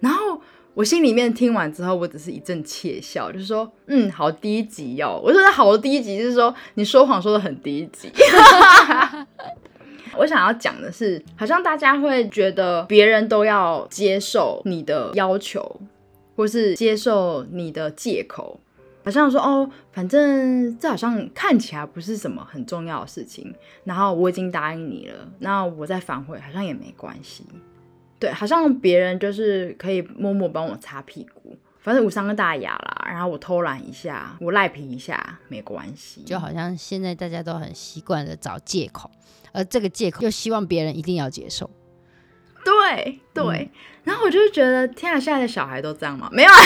[0.00, 0.40] 然后
[0.74, 5.20] 我心里面听完之后，我只是一阵窃笑，就是说嗯，好低级哦。
[5.22, 8.10] 我说好低级，就是说你说谎说的很低级。
[10.16, 15.80] 我想要讲的是，好像大家会觉得别人都要接受你的要求，
[16.36, 18.60] 或是接受你的借口，
[19.04, 27.44] 好像说哦，反正这好像看起来不是什么很重要的事情，然后我已经答应你了，那我再反悔好像也没关系。
[28.18, 33.08] 对，好像别人就是可以默默帮我擦屁股，反正无伤大雅啦。
[33.10, 39.10] 然后我偷懒一下，我赖皮一下没关系，就好像现在大家都很习惯的找借口。
[39.52, 41.70] 而这个借口又希望别人一定要接受，
[42.64, 43.70] 对对，
[44.02, 46.28] 然后我就觉得天啊，现在的小孩都这样吗？
[46.32, 46.56] 没有啊，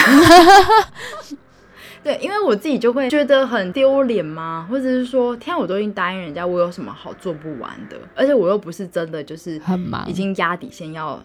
[2.05, 4.66] 对，因为我自己就会觉得很丢脸吗？
[4.70, 7.99] 或者是说，天，我都已经答应人家，我有什么好做不完的？
[8.14, 11.20] 而且我又不是真的就是很忙，已经压底线要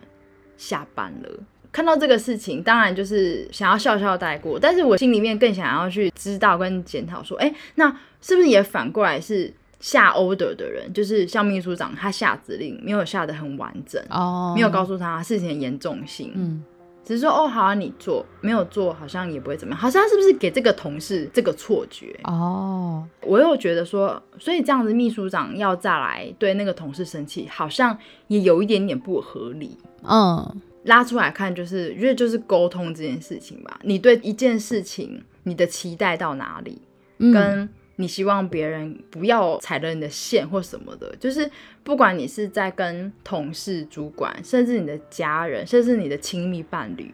[0.57, 1.29] 下班了。
[1.71, 9.53] 看到这个事情，当然就是想要笑笑带过，但是我心里面更想要去知道跟检讨说，哎，那是不是也反过来是？
[9.81, 16.63] 下 order 的人就是像秘书长，他下指令没有下的很完整，哦，没有告诉他事情的严重性，嗯，
[17.03, 22.15] 只是说哦好啊，你做没有做好像也不会怎么样，好像是不是给这个同事这个错觉？
[22.25, 36.79] 哦，我又觉得说，所以这样子秘书长要再来对那个同事生气，好像也有一点点不合理，嗯，拉出来看就是觉得就是沟通这件事情吧，你对一件事情你的期待到哪里，
[37.17, 37.67] 跟。
[38.01, 41.49] 你希望别人不要踩了你的线或什么的，就是
[41.83, 47.13] 不管你是在跟同事、主管，甚至你的家人，甚至你的亲密伴侣，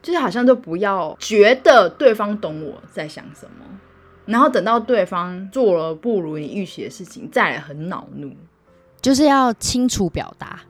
[0.00, 3.66] 就是好像都不要觉得对方懂我在想什么，
[4.26, 8.32] 然后等到对方做了不如你预期的事情，再来很恼怒，
[9.02, 10.60] 就是要清楚表达。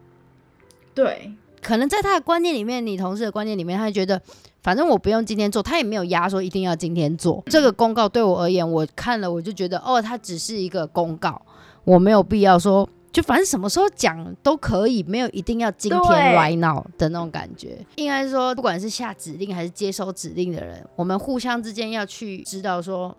[0.95, 1.33] 对，
[1.63, 4.21] 可能在他的观念里面，你同事的观念里面，他觉得。
[4.67, 8.09] 反正我不用今天做，他也没有压说一定要今天做这个公告。
[8.09, 11.41] 对我而言，我看了我就觉得，哦，它只是一个公告，
[11.85, 17.79] 我没有必要说，就反正什么时候讲都可以，没有一定要今天 right now 的那种感觉。
[17.95, 23.17] 应该说，不管是下指令还是接收指令的人，我们互相之间要去知道说，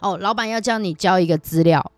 [0.00, 1.92] 哦，老板要叫你交一个资料，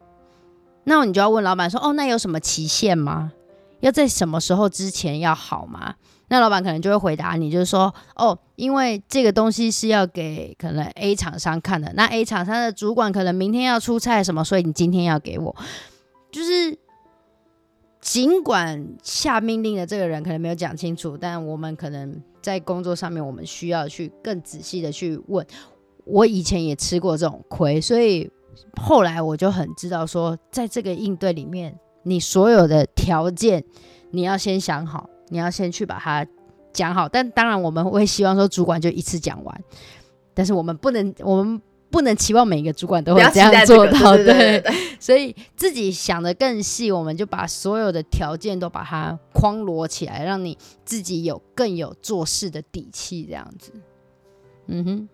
[0.85, 3.33] 那你就要问老板说，哦，那有什么期限吗？
[3.81, 5.95] 要在什么时候之前要好吗？
[6.29, 15.57] 那老板可能就会回答你，就是说，哦，因为这个东西是要给可能 A 厂商看的，那 A 厂商的主管可能明天要出差什么，所以你今天要给我。
[16.31, 16.79] 就是
[18.01, 25.47] 尽管下命令的这个人可能没有讲清楚，但我们可能在工作上面，我们需要去更仔细的去问。
[26.05, 28.31] 我以前也吃过这种亏，所以
[28.81, 33.65] 后来我就很知道说，在这个应对里面，你所有的条件
[34.11, 35.09] 你要先想好。
[35.29, 36.27] 你要先去把它
[36.73, 39.65] 讲好，但当然我们会希望说主管就一次讲完，
[40.35, 41.61] 但是我们不能，我们
[41.91, 44.63] 不能期望每一个主管都会这样做到，对。
[45.01, 53.73] 所以自己想的更细，我们就把所有的条件都把它框罗起来，让你自己有更有做事的底气，这样子。
[54.67, 55.09] 嗯哼。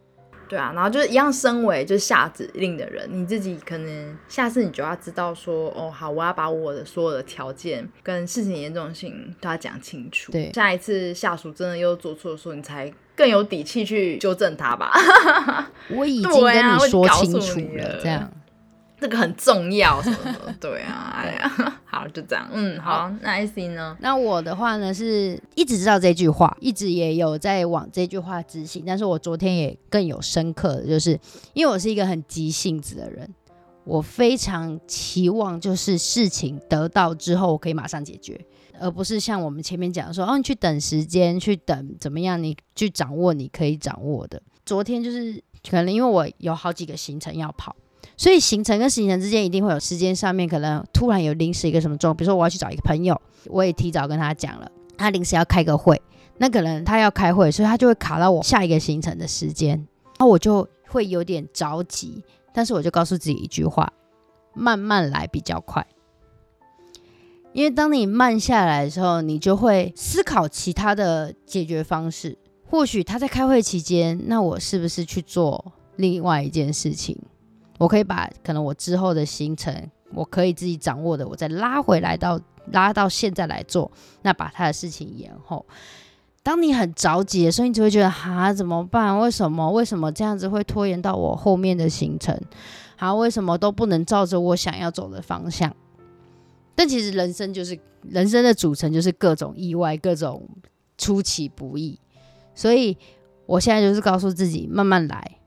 [0.49, 10.33] 对啊，然后就是一样，身为就是下指令的人，你自己可能下次你就要知道说，哦，好，我要把我的所有的条件跟事情严重性都要讲清楚。
[10.33, 14.93] 对，下一次下属真的又做错的时候，你才更有底气去纠正他吧。
[15.91, 18.31] 我已经跟你说清楚了，这样。
[19.05, 21.51] 这个很重要，什么的， 对啊，哎呀，
[21.85, 23.95] 好，就这样，嗯，好，那 I C 呢？
[24.01, 28.83] 那我的话呢，是一直知道这句话，一直也有在往这句话执行。
[28.87, 31.21] 但是我昨天也更有深刻的就是，
[31.53, 33.29] 因为我是一个很急性子的人，
[33.85, 38.41] 我非常期望就是事情得到之后，我可以马上解决，
[38.81, 44.41] 而不是像我们前面讲说，哦，你去等时间，去等怎么样，你去掌握你可以掌握的。
[44.65, 47.77] 昨天就是可能因为我有好几个行程要跑。
[48.17, 56.01] 所以行程跟行程之间一定会有时间上面可能突然有临时一个什么状况，比如说我要去找一个朋友，我也提早跟他讲了，他临时要开个会，
[56.39, 59.87] 那可能他要开会，所以他就会卡到我下一个行程的时间，
[60.19, 63.93] 那我就会有点着急，但是我就告诉自己一句话：
[64.55, 65.87] 慢慢来比较快。
[67.53, 72.37] 因为当你慢下来的时候，你就会思考其他的解决方式。
[72.69, 77.17] 或许他在开会期间，那我是不是去做另外一件事情？
[77.79, 79.75] 我可以把可能我之后的行程，
[80.13, 82.41] 我可以自己掌握的，我再拉回来到
[82.73, 83.91] 拉到现在来做，
[84.23, 85.65] 那把他的事情延后。
[86.43, 89.19] 当你很着急的时候，你只会觉得哈怎么办？
[89.19, 89.71] 为什么？
[89.71, 92.39] 为什么这样子会拖延到我后面的行程？
[92.97, 95.75] 好，为什么都不能照着我想要走的方向？
[96.75, 100.47] 但其实人生就是人生的组成，就是各种意外，各种
[100.99, 101.99] 出其不意。
[102.55, 102.97] 所以
[103.47, 105.39] 我现在就是告诉自己，慢慢来。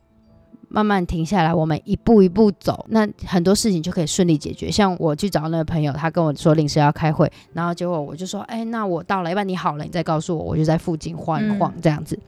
[0.70, 4.70] 慢慢停下来，我们一步一步走，那很多事情就可以顺利解决。
[4.70, 12.20] 像我去找那个朋友，他跟我说临时要开会，然后结果我就说，哎，那我到了，要不然你好了，你再告诉我，我就在附近晃一晃这样子。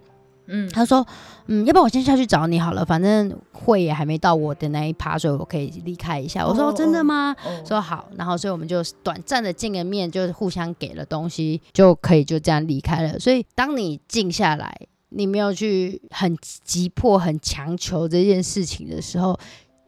[0.47, 1.05] 嗯，他说，
[1.45, 6.47] 嗯，要不然我先下去找你好了，反正会也还没到我的那一趴，所以我可以离开一下。
[6.47, 7.35] 我说真的吗？
[7.67, 13.19] 说好，然后所以我们就短暂的见个面，就是互相给了东西，就可以就这样离开了。
[13.19, 14.75] 所以当你静下来。
[15.09, 19.37] 你没有去很急迫、很强求这件事情的时候，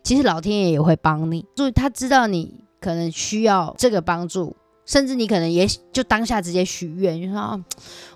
[0.03, 1.45] 其实老天爷也会帮你。
[1.55, 4.55] 所以他知道你可能需要这个帮助，
[4.85, 7.63] 甚至你可能也就当下直接许愿，就说：“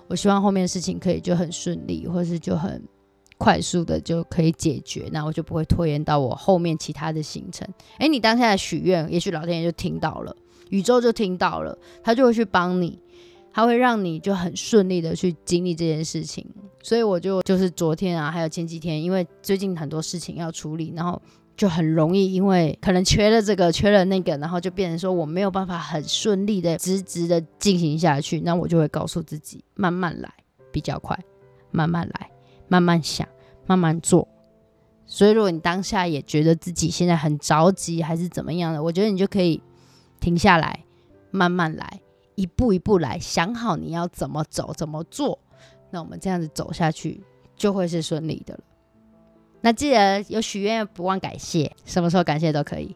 [0.10, 2.84] 我希望后面的事情可以就很顺利，或是就很
[3.38, 7.68] 快速的就可以解决，那我就不会拖延到我后面其他的行程。”
[8.00, 10.36] 诶，你当下的许愿，也许老天爷就听到了，
[10.70, 13.00] 宇宙就听到了，他就会去帮你。
[13.56, 16.46] 它会让你就很顺利的去经历这件事情，
[16.84, 21.22] 所以我就就是昨天啊，还有前几天，因为最近很多事情要处理，然后
[21.56, 30.30] 就很容易因为可能缺了这个，缺了那个，然后就变成说我没有办法很顺利的直直的进行下去，那我就会告诉自己慢慢来
[30.70, 31.18] 比较快，
[31.72, 32.30] 慢慢来，
[32.68, 33.26] 慢慢想，
[33.66, 34.28] 慢慢做。
[35.06, 39.62] 所以如果你当下也觉得自己现在很着急还是怎么样的，我觉得你就可以
[40.20, 40.84] 停下来，
[41.32, 42.02] 慢慢来。
[42.36, 45.40] 一步一步来，想好你要怎么走，怎么做，
[45.90, 47.24] 那我们这样子走下去
[47.56, 48.60] 就会是顺利的了。
[49.62, 52.96] 那记得有许愿，不忘感谢，什么时候感谢都可以。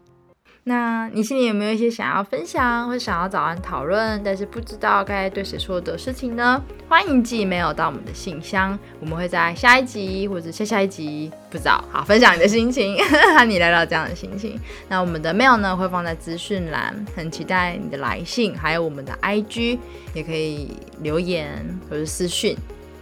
[0.66, 6.62] 那你心里有没有一些想要分享或想要找人讨论，但是不知道该对谁说的事情呢？
[6.88, 12.98] 欢迎寄 mail 到我们的信箱，我们会在下一集或者下下一集不知道好分享你的心情，
[13.36, 14.60] 和你聊聊这样的心情。
[14.88, 19.80] 那我们的 mail 呢会放在资讯栏，很期待你的来信，还有我们的 IG
[20.14, 22.56] 也可以留言或者私讯。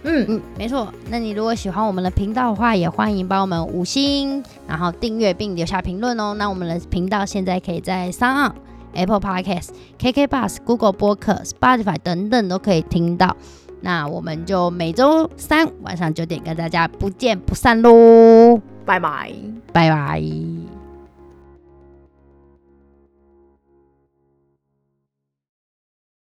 [0.04, 0.92] 嗯嗯，没错。
[1.10, 6.34] 那你如果喜欢我们的频道的话，也欢迎帮我们五星，然后订阅并留下评论哦。
[6.34, 8.52] 那我们的频道现在可以在三二
[8.94, 13.36] Apple Podcast、KK Bus、Google 播客、Spotify 等等都可以听到。
[13.80, 18.60] 那我们就每周三晚上九点跟大家不见不散喽！
[18.84, 19.32] 拜拜，
[19.72, 20.77] 拜拜。